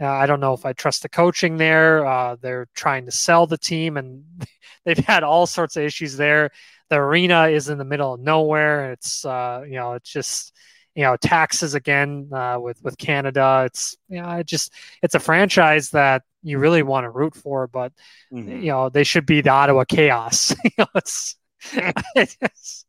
uh, 0.00 0.06
I 0.06 0.26
don't 0.26 0.40
know 0.40 0.54
if 0.54 0.66
I 0.66 0.72
trust 0.72 1.02
the 1.02 1.08
coaching 1.08 1.56
there. 1.56 2.04
Uh, 2.04 2.36
they're 2.40 2.68
trying 2.74 3.06
to 3.06 3.12
sell 3.12 3.46
the 3.46 3.58
team, 3.58 3.96
and 3.96 4.24
they've 4.84 4.98
had 4.98 5.22
all 5.22 5.46
sorts 5.46 5.76
of 5.76 5.84
issues 5.84 6.16
there. 6.16 6.50
The 6.90 6.96
arena 6.96 7.48
is 7.48 7.68
in 7.68 7.78
the 7.78 7.84
middle 7.84 8.14
of 8.14 8.20
nowhere. 8.20 8.92
It's 8.92 9.24
uh, 9.24 9.64
you 9.66 9.74
know 9.74 9.92
it's 9.94 10.10
just 10.10 10.52
you 10.94 11.04
know 11.04 11.16
taxes 11.16 11.74
again 11.74 12.28
uh, 12.32 12.58
with 12.60 12.82
with 12.82 12.98
Canada. 12.98 13.62
It's 13.66 13.96
you 14.08 14.20
know 14.20 14.30
it 14.32 14.46
just 14.46 14.72
it's 15.02 15.14
a 15.14 15.20
franchise 15.20 15.90
that 15.90 16.22
you 16.42 16.58
really 16.58 16.82
want 16.82 17.04
to 17.04 17.10
root 17.10 17.34
for, 17.34 17.66
but 17.68 17.92
mm-hmm. 18.32 18.62
you 18.62 18.70
know 18.70 18.88
they 18.88 19.04
should 19.04 19.26
be 19.26 19.40
the 19.40 19.50
Ottawa 19.50 19.84
Chaos. 19.84 20.54
you 20.64 20.70
know 20.78 20.86
it's, 20.94 21.36
it's 22.14 22.84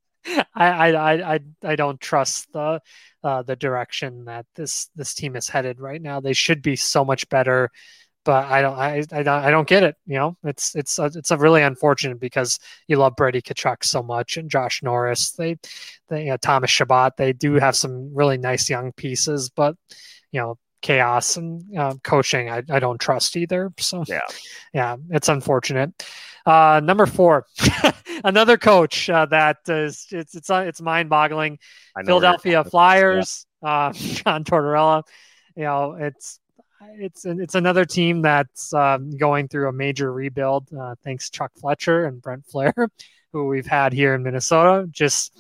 I, 0.56 0.94
I 0.94 1.36
I 1.36 1.40
I 1.64 1.76
don't 1.76 2.00
trust 2.00 2.52
the 2.54 2.82
uh, 3.24 3.44
the 3.44 3.56
direction 3.56 4.26
that 4.26 4.46
this 4.56 4.90
this 4.96 5.14
team 5.14 5.36
is 5.36 5.50
headed 5.50 5.80
right 5.80 6.02
now. 6.02 6.20
They 6.20 6.34
should 6.34 6.62
be 6.62 6.76
so 6.76 7.06
much 7.06 7.28
better, 7.30 7.70
but 8.24 8.46
I 8.46 8.62
don't 8.62 8.78
I, 8.78 9.04
I 9.12 9.24
don't 9.24 9.28
I 9.28 9.52
don't 9.52 9.68
get 9.68 9.84
it. 9.84 9.96
You 10.06 10.16
know, 10.18 10.38
it's 10.44 10.76
it's 10.76 11.00
a, 11.00 11.06
it's 11.06 11.32
a 11.32 11.38
really 11.38 11.62
unfortunate 11.62 12.20
because 12.20 12.60
you 12.88 12.98
love 12.98 13.16
Brady 13.16 13.42
Tkachuk 13.42 13.84
so 13.84 14.02
much 14.04 14.38
and 14.38 14.50
Josh 14.50 14.82
Norris. 14.84 15.32
They 15.32 15.58
they 16.10 16.26
you 16.26 16.30
know, 16.32 16.38
Thomas 16.38 16.72
Chabot. 16.72 17.18
They 17.18 17.34
do 17.34 17.56
have 17.56 17.76
some 17.76 18.14
really 18.14 18.38
nice 18.38 18.70
young 18.70 18.92
pieces, 18.94 19.50
but 19.50 19.76
you 20.32 20.42
know 20.42 20.58
chaos 20.82 21.38
and 21.38 21.64
uh, 21.78 21.96
coaching 22.04 22.48
I, 22.48 22.62
I 22.70 22.80
don't 22.80 23.02
trust 23.02 23.36
either 23.38 23.74
so 23.80 24.04
yeah 24.08 24.20
yeah 24.72 24.98
it's 25.10 25.30
unfortunate 25.30 26.06
uh, 26.46 26.80
number 26.84 27.06
four 27.06 27.46
another 28.24 28.58
coach 28.58 29.10
uh, 29.10 29.26
that 29.26 29.58
is 29.68 30.08
it's 30.12 30.36
it's 30.36 30.50
uh, 30.50 30.64
it's 30.68 30.82
mind 30.82 31.10
boggling 31.10 31.58
philadelphia 32.06 32.64
flyers 32.64 33.46
yeah. 33.64 33.70
uh, 33.70 33.94
john 33.94 34.44
tortorella 34.44 35.04
you 35.56 35.64
know 35.64 35.94
it's 35.94 36.40
it's 36.98 37.26
it's 37.26 37.56
another 37.56 37.86
team 37.86 38.22
that's 38.22 38.74
um, 38.74 39.10
going 39.18 39.48
through 39.48 39.70
a 39.70 39.74
major 39.74 40.12
rebuild 40.12 40.68
uh, 40.80 40.96
thanks 41.04 41.30
chuck 41.30 41.52
fletcher 41.60 42.06
and 42.06 42.22
brent 42.22 42.46
Flahr, 42.46 42.90
who 43.32 43.48
we've 43.48 43.66
had 43.66 43.92
here 43.94 44.14
in 44.14 44.24
minnesota 44.24 44.88
just 44.92 45.38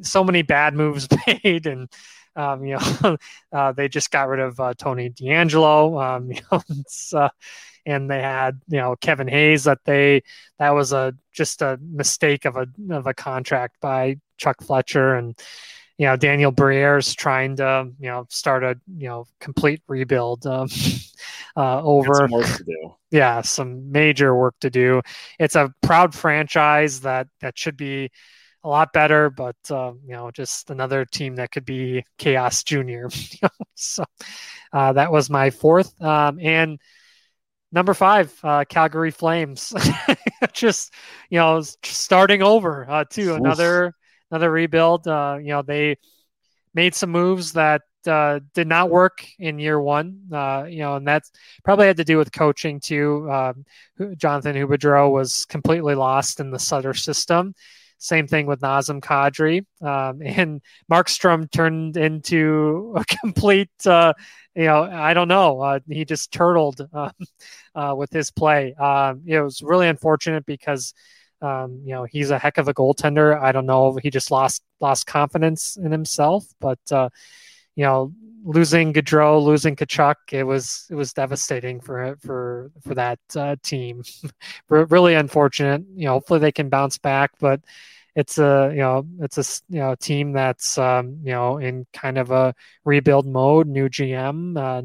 so 0.00 0.24
many 0.24 0.42
bad 0.42 0.74
moves 0.74 1.08
made 1.26 1.66
and 1.66 1.88
um, 2.34 2.64
you 2.66 2.76
know, 2.76 3.16
uh, 3.52 3.72
they 3.72 3.88
just 3.88 4.10
got 4.10 4.28
rid 4.28 4.40
of 4.40 4.60
uh, 4.60 4.74
Tony 4.74 5.08
DeAngelo. 5.08 6.16
Um, 6.16 6.30
you 6.30 6.40
know, 6.52 7.18
uh, 7.18 7.28
and 7.86 8.10
they 8.10 8.20
had 8.20 8.60
you 8.68 8.78
know 8.78 8.96
Kevin 9.00 9.28
Hayes 9.28 9.64
that 9.64 9.78
they 9.84 10.22
that 10.58 10.70
was 10.70 10.92
a 10.92 11.14
just 11.32 11.62
a 11.62 11.78
mistake 11.80 12.44
of 12.44 12.56
a 12.56 12.66
of 12.90 13.06
a 13.06 13.14
contract 13.14 13.76
by 13.80 14.16
Chuck 14.36 14.60
Fletcher 14.62 15.14
and 15.14 15.38
you 15.96 16.06
know 16.06 16.16
Daniel 16.16 16.50
Briere's 16.50 17.14
trying 17.14 17.56
to 17.56 17.88
you 17.98 18.08
know 18.08 18.26
start 18.28 18.64
a 18.64 18.78
you 18.96 19.08
know 19.08 19.26
complete 19.40 19.82
rebuild 19.88 20.46
um, 20.46 20.68
uh, 21.56 21.82
over 21.82 22.28
yeah 23.10 23.40
some 23.40 23.90
major 23.90 24.34
work 24.34 24.56
to 24.60 24.70
do. 24.70 25.00
It's 25.38 25.54
a 25.56 25.72
proud 25.82 26.14
franchise 26.14 27.00
that 27.00 27.28
that 27.40 27.58
should 27.58 27.76
be 27.76 28.10
a 28.64 28.68
lot 28.68 28.92
better, 28.92 29.30
but 29.30 29.56
uh, 29.70 29.92
you 30.04 30.12
know, 30.12 30.32
just 30.32 30.70
another 30.70 31.04
team 31.04 31.36
that 31.36 31.52
could 31.52 31.64
be 31.64 32.04
Chaos 32.18 32.64
Junior. 32.64 33.08
so 33.76 34.04
uh, 34.72 34.92
that 34.92 35.12
was 35.12 35.30
my 35.30 35.50
fourth, 35.50 35.98
um, 36.02 36.40
and 36.40 36.80
number 37.72 37.94
five, 37.94 38.32
uh, 38.42 38.64
Calgary 38.68 39.10
Flames. 39.10 39.72
just 40.52 40.92
you 41.30 41.38
know, 41.38 41.62
starting 41.82 42.42
over 42.42 42.88
uh, 42.88 43.04
too. 43.04 43.32
Oof. 43.32 43.38
Another 43.38 43.94
another 44.30 44.50
rebuild. 44.50 45.06
Uh, 45.06 45.38
you 45.40 45.48
know, 45.48 45.62
they 45.62 45.96
made 46.74 46.94
some 46.94 47.10
moves 47.10 47.52
that 47.52 47.82
uh, 48.06 48.40
did 48.54 48.68
not 48.68 48.90
work 48.90 49.26
in 49.38 49.58
year 49.58 49.80
one. 49.80 50.20
Uh, 50.32 50.66
you 50.68 50.78
know, 50.78 50.96
and 50.96 51.06
that's 51.06 51.30
probably 51.64 51.86
had 51.86 51.96
to 51.96 52.04
do 52.04 52.18
with 52.18 52.32
coaching 52.32 52.80
too. 52.80 53.28
Uh, 53.30 53.52
Jonathan 54.16 54.56
Huberdeau 54.56 55.10
was 55.10 55.44
completely 55.46 55.94
lost 55.94 56.40
in 56.40 56.50
the 56.50 56.58
Sutter 56.58 56.94
system. 56.94 57.54
Same 57.98 58.26
thing 58.26 58.46
with 58.46 58.60
Nazem 58.60 59.00
Kadri. 59.00 59.64
Um, 59.80 60.20
and 60.24 60.60
Markstrom 60.90 61.50
turned 61.50 61.96
into 61.96 62.94
a 62.96 63.04
complete, 63.20 63.70
uh, 63.86 64.12
you 64.54 64.64
know, 64.64 64.82
I 64.82 65.14
don't 65.14 65.28
know. 65.28 65.60
Uh, 65.60 65.80
he 65.88 66.04
just 66.04 66.32
turtled 66.32 66.86
uh, 66.92 67.10
uh 67.74 67.94
with 67.96 68.10
his 68.10 68.30
play. 68.30 68.74
Um, 68.74 69.22
it 69.26 69.40
was 69.40 69.62
really 69.62 69.88
unfortunate 69.88 70.46
because, 70.46 70.94
um, 71.42 71.82
you 71.84 71.92
know, 71.92 72.04
he's 72.04 72.30
a 72.30 72.38
heck 72.38 72.58
of 72.58 72.68
a 72.68 72.74
goaltender. 72.74 73.40
I 73.40 73.52
don't 73.52 73.66
know. 73.66 73.98
He 74.02 74.10
just 74.10 74.30
lost 74.30 74.62
lost 74.80 75.06
confidence 75.06 75.76
in 75.76 75.92
himself. 75.92 76.46
But, 76.60 76.80
uh, 76.90 77.10
you 77.74 77.84
know, 77.84 78.12
losing 78.46 78.92
Gaudreau, 78.92 79.42
losing 79.42 79.74
Tkachuk, 79.74 80.14
it 80.32 80.44
was 80.44 80.86
it 80.88 80.94
was 80.94 81.12
devastating 81.12 81.80
for 81.80 82.16
for 82.24 82.70
for 82.86 82.94
that 82.94 83.18
uh, 83.34 83.56
team. 83.62 84.02
really 84.68 85.14
unfortunate. 85.14 85.82
You 85.94 86.06
know, 86.06 86.12
hopefully 86.12 86.40
they 86.40 86.52
can 86.52 86.68
bounce 86.68 86.96
back, 86.96 87.32
but 87.40 87.60
it's 88.16 88.38
a 88.38 88.70
you 88.72 88.80
know 88.80 89.06
it's 89.20 89.36
a 89.36 89.62
you 89.68 89.78
know 89.78 89.94
team 89.94 90.32
that's 90.32 90.78
um, 90.78 91.18
you 91.22 91.32
know 91.32 91.58
in 91.58 91.86
kind 91.92 92.16
of 92.16 92.30
a 92.30 92.54
rebuild 92.84 93.26
mode. 93.26 93.68
New 93.68 93.90
GM, 93.90 94.56
uh, 94.56 94.82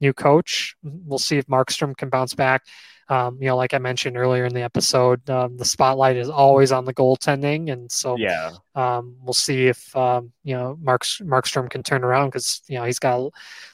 new 0.00 0.12
coach. 0.12 0.74
We'll 0.82 1.20
see 1.20 1.38
if 1.38 1.46
Markstrom 1.46 1.96
can 1.96 2.08
bounce 2.10 2.34
back. 2.34 2.64
Um, 3.08 3.38
you 3.40 3.46
know, 3.46 3.56
like 3.56 3.74
I 3.74 3.78
mentioned 3.78 4.16
earlier 4.16 4.46
in 4.46 4.54
the 4.54 4.62
episode, 4.62 5.28
um, 5.30 5.56
the 5.56 5.64
spotlight 5.64 6.16
is 6.16 6.28
always 6.28 6.72
on 6.72 6.84
the 6.84 6.94
goaltending, 6.94 7.70
and 7.70 7.92
so 7.92 8.16
yeah, 8.16 8.52
um, 8.74 9.16
we'll 9.22 9.34
see 9.34 9.66
if 9.66 9.94
um, 9.94 10.32
you 10.42 10.56
know 10.56 10.76
Mark 10.82 11.02
Markstrom 11.02 11.70
can 11.70 11.84
turn 11.84 12.02
around 12.02 12.30
because 12.30 12.60
you 12.66 12.78
know 12.78 12.84
he's 12.84 12.98
got 12.98 13.20
a 13.20 13.30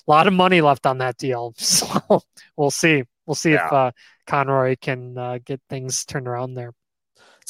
lot 0.06 0.26
of 0.26 0.34
money 0.34 0.60
left 0.60 0.84
on 0.84 0.98
that 0.98 1.16
deal. 1.16 1.54
So 2.10 2.22
we'll 2.56 2.70
see. 2.70 3.04
We'll 3.24 3.34
see 3.34 3.52
yeah. 3.52 3.66
if 3.66 3.72
uh, 3.72 3.90
Conroy 4.26 4.76
can 4.78 5.16
uh, 5.16 5.38
get 5.42 5.60
things 5.70 6.04
turned 6.04 6.28
around 6.28 6.54
there. 6.54 6.72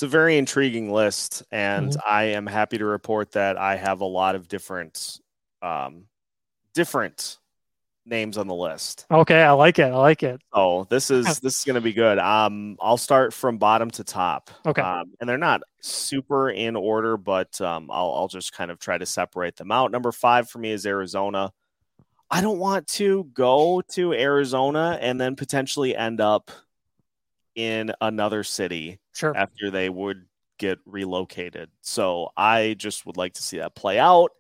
It's 0.01 0.05
a 0.05 0.09
very 0.09 0.39
intriguing 0.39 0.91
list, 0.91 1.43
and 1.53 1.91
mm-hmm. 1.91 2.01
I 2.11 2.23
am 2.23 2.47
happy 2.47 2.79
to 2.79 2.87
report 2.87 3.33
that 3.33 3.59
I 3.59 3.77
have 3.77 4.01
a 4.01 4.07
lot 4.07 4.35
of 4.35 4.49
different, 4.49 5.21
um, 5.61 6.07
different 6.73 7.37
names 8.07 8.39
on 8.39 8.47
the 8.47 8.55
list. 8.55 9.05
Okay, 9.11 9.43
I 9.43 9.51
like 9.51 9.79
it. 9.79 9.93
I 9.93 9.97
like 9.97 10.23
it. 10.23 10.41
Oh, 10.55 10.85
this 10.85 11.11
is 11.11 11.41
this 11.41 11.59
is 11.59 11.65
going 11.67 11.75
to 11.75 11.83
be 11.83 11.93
good. 11.93 12.19
Um, 12.19 12.79
I'll 12.81 12.97
start 12.97 13.35
from 13.35 13.59
bottom 13.59 13.91
to 13.91 14.03
top. 14.03 14.49
Okay, 14.65 14.81
um, 14.81 15.13
and 15.21 15.29
they're 15.29 15.37
not 15.37 15.61
super 15.83 16.49
in 16.49 16.77
order, 16.77 17.19
but 17.19 17.61
um, 17.61 17.91
I'll 17.93 18.15
I'll 18.15 18.29
just 18.29 18.55
kind 18.55 18.71
of 18.71 18.79
try 18.79 18.97
to 18.97 19.05
separate 19.05 19.57
them 19.57 19.71
out. 19.71 19.91
Number 19.91 20.13
five 20.13 20.49
for 20.49 20.61
me 20.61 20.71
is 20.71 20.87
Arizona. 20.87 21.53
I 22.31 22.41
don't 22.41 22.59
want 22.59 22.87
to 22.95 23.25
go 23.35 23.83
to 23.91 24.15
Arizona 24.15 24.99
and 24.99 25.21
then 25.21 25.37
potentially 25.37 25.95
end 25.95 26.23
up 26.23 26.51
in 27.55 27.93
another 28.01 28.45
city 28.45 29.00
sure. 29.13 29.37
after 29.37 29.71
they 29.71 29.89
would 29.89 30.27
get 30.59 30.79
relocated. 30.85 31.71
So 31.81 32.31
I 32.37 32.75
just 32.79 33.07
would 33.07 33.17
like 33.17 33.35
to 33.35 33.43
see 33.43 33.59
that 33.59 33.75
play 33.75 33.99
out 33.99 34.31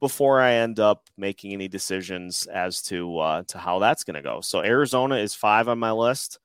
before 0.00 0.40
I 0.40 0.54
end 0.54 0.78
up 0.80 1.08
making 1.16 1.52
any 1.52 1.68
decisions 1.68 2.46
as 2.46 2.82
to 2.82 3.18
uh, 3.18 3.42
to 3.48 3.58
how 3.58 3.78
that's 3.78 4.04
going 4.04 4.16
to 4.16 4.22
go. 4.22 4.40
So 4.40 4.62
Arizona 4.62 5.16
is 5.16 5.34
five 5.34 5.68
on 5.68 5.78
my 5.78 5.92
list. 5.92 6.38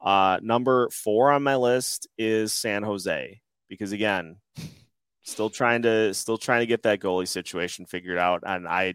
Uh, 0.00 0.38
number 0.42 0.88
four 0.90 1.32
on 1.32 1.42
my 1.42 1.56
list 1.56 2.08
is 2.18 2.52
San 2.52 2.82
Jose 2.82 3.40
because 3.68 3.92
again, 3.92 4.36
still 5.22 5.50
trying 5.50 5.82
to 5.82 6.14
still 6.14 6.38
trying 6.38 6.60
to 6.60 6.66
get 6.66 6.82
that 6.84 7.00
goalie 7.00 7.28
situation 7.28 7.86
figured 7.86 8.18
out, 8.18 8.42
and 8.46 8.66
I 8.66 8.94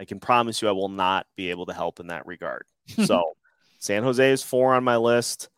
I 0.00 0.04
can 0.04 0.20
promise 0.20 0.60
you 0.60 0.68
I 0.68 0.72
will 0.72 0.88
not 0.88 1.26
be 1.36 1.50
able 1.50 1.66
to 1.66 1.74
help 1.74 2.00
in 2.00 2.08
that 2.08 2.26
regard. 2.26 2.64
so 3.04 3.36
San 3.78 4.02
Jose 4.02 4.32
is 4.32 4.42
four 4.42 4.74
on 4.74 4.84
my 4.84 4.96
list, 4.96 5.48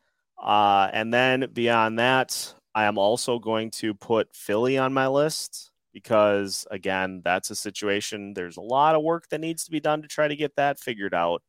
uh, 0.42 0.88
and 0.92 1.12
then 1.12 1.48
beyond 1.52 1.98
that, 1.98 2.54
I 2.74 2.84
am 2.84 2.98
also 2.98 3.38
going 3.38 3.70
to 3.72 3.94
put 3.94 4.34
Philly 4.34 4.78
on 4.78 4.92
my 4.92 5.08
list 5.08 5.70
because 5.92 6.66
again, 6.70 7.22
that's 7.24 7.50
a 7.50 7.56
situation. 7.56 8.34
There's 8.34 8.56
a 8.56 8.62
lot 8.62 8.94
of 8.94 9.02
work 9.02 9.28
that 9.30 9.40
needs 9.40 9.64
to 9.64 9.70
be 9.70 9.80
done 9.80 10.02
to 10.02 10.08
try 10.08 10.28
to 10.28 10.36
get 10.36 10.56
that 10.56 10.78
figured 10.78 11.14
out. 11.14 11.42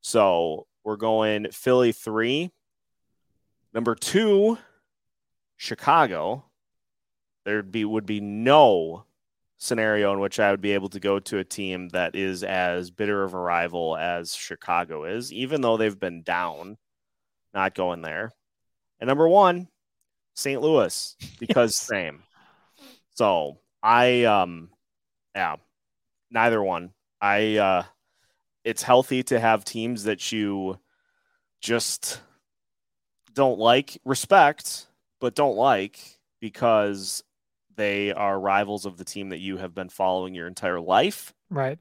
So 0.00 0.66
we're 0.84 0.96
going 0.96 1.48
Philly 1.50 1.92
three. 1.92 2.50
Number 3.72 3.94
two, 3.94 4.58
Chicago. 5.56 6.44
There'd 7.44 7.72
be 7.72 7.84
would 7.84 8.06
be 8.06 8.20
no 8.20 9.04
scenario 9.58 10.12
in 10.12 10.20
which 10.20 10.40
I 10.40 10.50
would 10.50 10.60
be 10.60 10.72
able 10.72 10.88
to 10.90 11.00
go 11.00 11.18
to 11.18 11.38
a 11.38 11.44
team 11.44 11.88
that 11.90 12.14
is 12.14 12.42
as 12.42 12.90
bitter 12.90 13.22
of 13.22 13.34
a 13.34 13.38
rival 13.38 13.96
as 13.96 14.34
Chicago 14.34 15.04
is, 15.04 15.32
even 15.32 15.60
though 15.60 15.76
they've 15.76 15.98
been 15.98 16.22
down, 16.22 16.76
not 17.54 17.74
going 17.74 18.02
there. 18.02 18.32
And 19.00 19.08
number 19.08 19.28
one, 19.28 19.68
St. 20.34 20.60
Louis, 20.60 21.16
because 21.38 21.72
yes. 21.72 21.86
same. 21.86 22.22
So 23.14 23.58
I 23.82 24.24
um 24.24 24.70
yeah, 25.34 25.56
neither 26.30 26.62
one. 26.62 26.90
I 27.20 27.56
uh 27.56 27.82
it's 28.64 28.82
healthy 28.82 29.22
to 29.24 29.38
have 29.38 29.64
teams 29.64 30.04
that 30.04 30.32
you 30.32 30.78
just 31.60 32.20
don't 33.34 33.58
like, 33.58 33.98
respect, 34.04 34.86
but 35.20 35.34
don't 35.34 35.56
like 35.56 35.98
because 36.40 37.22
they 37.76 38.12
are 38.12 38.38
rivals 38.38 38.86
of 38.86 38.96
the 38.96 39.04
team 39.04 39.30
that 39.30 39.40
you 39.40 39.56
have 39.56 39.74
been 39.74 39.88
following 39.88 40.34
your 40.34 40.46
entire 40.46 40.80
life. 40.80 41.34
Right. 41.50 41.78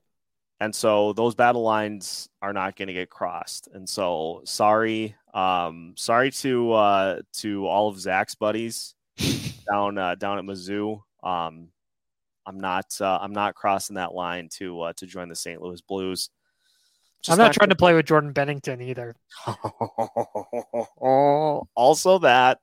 And 0.59 0.73
so 0.73 1.13
those 1.13 1.35
battle 1.35 1.63
lines 1.63 2.29
are 2.41 2.53
not 2.53 2.75
going 2.75 2.87
to 2.87 2.93
get 2.93 3.09
crossed. 3.09 3.67
And 3.73 3.87
so 3.87 4.41
sorry, 4.45 5.15
um, 5.33 5.93
sorry 5.97 6.31
to 6.31 6.73
uh, 6.73 7.19
to 7.33 7.67
all 7.67 7.89
of 7.89 7.99
Zach's 7.99 8.35
buddies 8.35 8.95
down 9.71 9.97
uh, 9.97 10.15
down 10.15 10.37
at 10.37 10.45
Mizzou. 10.45 11.01
Um, 11.23 11.69
I'm 12.45 12.59
not 12.59 12.85
uh, 12.99 13.19
I'm 13.21 13.33
not 13.33 13.55
crossing 13.55 13.95
that 13.95 14.13
line 14.13 14.49
to 14.53 14.81
uh, 14.81 14.93
to 14.97 15.05
join 15.05 15.29
the 15.29 15.35
St. 15.35 15.61
Louis 15.61 15.81
Blues. 15.81 16.29
Just 17.21 17.33
I'm 17.33 17.37
not, 17.37 17.45
not 17.45 17.53
trying 17.53 17.69
to 17.69 17.75
play 17.75 17.93
with 17.93 18.05
Jordan 18.05 18.33
Binnington 18.33 18.81
either. 18.81 19.15
also 21.75 22.19
that. 22.19 22.59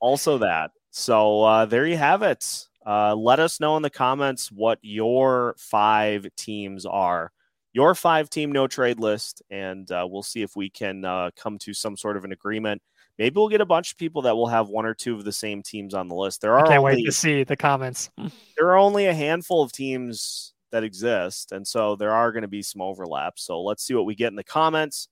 also 0.00 0.38
that. 0.38 0.70
So 0.90 1.42
uh, 1.42 1.66
there 1.66 1.84
you 1.84 1.96
have 1.96 2.22
it. 2.22 2.66
Uh, 2.86 3.16
let 3.16 3.40
us 3.40 3.58
know 3.58 3.76
in 3.76 3.82
the 3.82 3.90
comments 3.90 4.52
what 4.52 4.78
your 4.80 5.56
five 5.58 6.28
teams 6.36 6.86
are, 6.86 7.32
your 7.78 7.94
five 7.94 8.28
team 8.28 8.50
no 8.50 8.66
trade 8.66 8.98
list, 8.98 9.40
and 9.50 9.88
uh, 9.92 10.04
we'll 10.10 10.24
see 10.24 10.42
if 10.42 10.56
we 10.56 10.68
can 10.68 11.04
uh, 11.04 11.30
come 11.36 11.56
to 11.58 11.72
some 11.72 11.96
sort 11.96 12.16
of 12.16 12.24
an 12.24 12.32
agreement. 12.32 12.82
Maybe 13.18 13.36
we'll 13.36 13.48
get 13.48 13.60
a 13.60 13.66
bunch 13.66 13.92
of 13.92 13.98
people 13.98 14.22
that 14.22 14.34
will 14.34 14.48
have 14.48 14.68
one 14.68 14.84
or 14.84 14.94
two 14.94 15.14
of 15.14 15.24
the 15.24 15.30
same 15.30 15.62
teams 15.62 15.94
on 15.94 16.08
the 16.08 16.14
list. 16.16 16.40
There 16.40 16.54
are 16.54 16.64
I 16.64 16.66
can't 16.66 16.80
only, 16.80 16.96
wait 16.96 17.04
to 17.04 17.12
see 17.12 17.44
the 17.44 17.56
comments. 17.56 18.10
there 18.56 18.66
are 18.66 18.76
only 18.76 19.06
a 19.06 19.14
handful 19.14 19.62
of 19.62 19.70
teams 19.70 20.54
that 20.72 20.82
exist, 20.82 21.52
and 21.52 21.64
so 21.64 21.94
there 21.94 22.10
are 22.10 22.32
going 22.32 22.42
to 22.42 22.48
be 22.48 22.62
some 22.62 22.82
overlaps. 22.82 23.44
So 23.44 23.62
let's 23.62 23.84
see 23.84 23.94
what 23.94 24.06
we 24.06 24.16
get 24.16 24.32
in 24.32 24.34
the 24.36 24.42
comments. 24.42 25.06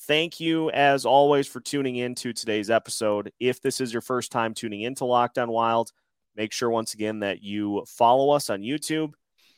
Thank 0.00 0.40
you, 0.40 0.70
as 0.72 1.06
always, 1.06 1.46
for 1.46 1.60
tuning 1.60 1.96
in 1.96 2.14
to 2.16 2.34
today's 2.34 2.68
episode. 2.68 3.32
If 3.40 3.62
this 3.62 3.80
is 3.80 3.94
your 3.94 4.02
first 4.02 4.30
time 4.30 4.52
tuning 4.52 4.82
into 4.82 5.06
Locked 5.06 5.38
On 5.38 5.50
Wild, 5.50 5.90
make 6.36 6.52
sure 6.52 6.68
once 6.68 6.92
again 6.92 7.20
that 7.20 7.42
you 7.42 7.82
follow 7.86 8.28
us 8.28 8.50
on 8.50 8.60
YouTube 8.60 9.14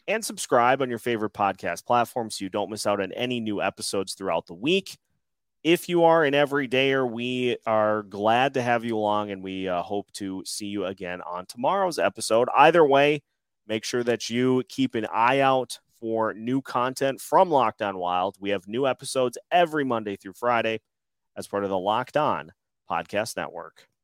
and 0.08 0.24
subscribe 0.24 0.82
on 0.82 0.90
your 0.90 0.98
favorite 0.98 1.32
podcast 1.32 1.84
platform 1.84 2.30
so 2.30 2.44
you 2.44 2.48
don't 2.48 2.70
miss 2.70 2.86
out 2.86 3.00
on 3.00 3.12
any 3.12 3.40
new 3.40 3.62
episodes 3.62 4.14
throughout 4.14 4.46
the 4.46 4.54
week. 4.54 4.98
If 5.62 5.88
you 5.88 6.04
are 6.04 6.24
an 6.24 6.34
everydayer, 6.34 7.08
we 7.08 7.56
are 7.66 8.02
glad 8.02 8.54
to 8.54 8.62
have 8.62 8.84
you 8.84 8.96
along 8.96 9.30
and 9.30 9.44
we 9.44 9.68
uh, 9.68 9.82
hope 9.82 10.10
to 10.14 10.42
see 10.44 10.66
you 10.66 10.86
again 10.86 11.20
on 11.22 11.46
tomorrow's 11.46 12.00
episode. 12.00 12.48
Either 12.56 12.84
way, 12.84 13.22
make 13.68 13.84
sure 13.84 14.02
that 14.02 14.28
you 14.28 14.64
keep 14.68 14.96
an 14.96 15.06
eye 15.12 15.38
out 15.38 15.78
for 16.00 16.34
new 16.34 16.60
content 16.60 17.20
from 17.20 17.48
Locked 17.48 17.80
On 17.80 17.96
Wild. 17.96 18.36
We 18.40 18.50
have 18.50 18.66
new 18.66 18.88
episodes 18.88 19.38
every 19.52 19.84
Monday 19.84 20.16
through 20.16 20.32
Friday 20.32 20.80
as 21.36 21.46
part 21.46 21.62
of 21.62 21.70
the 21.70 21.78
Locked 21.78 22.16
On 22.16 22.50
Podcast 22.90 23.36
Network. 23.36 23.86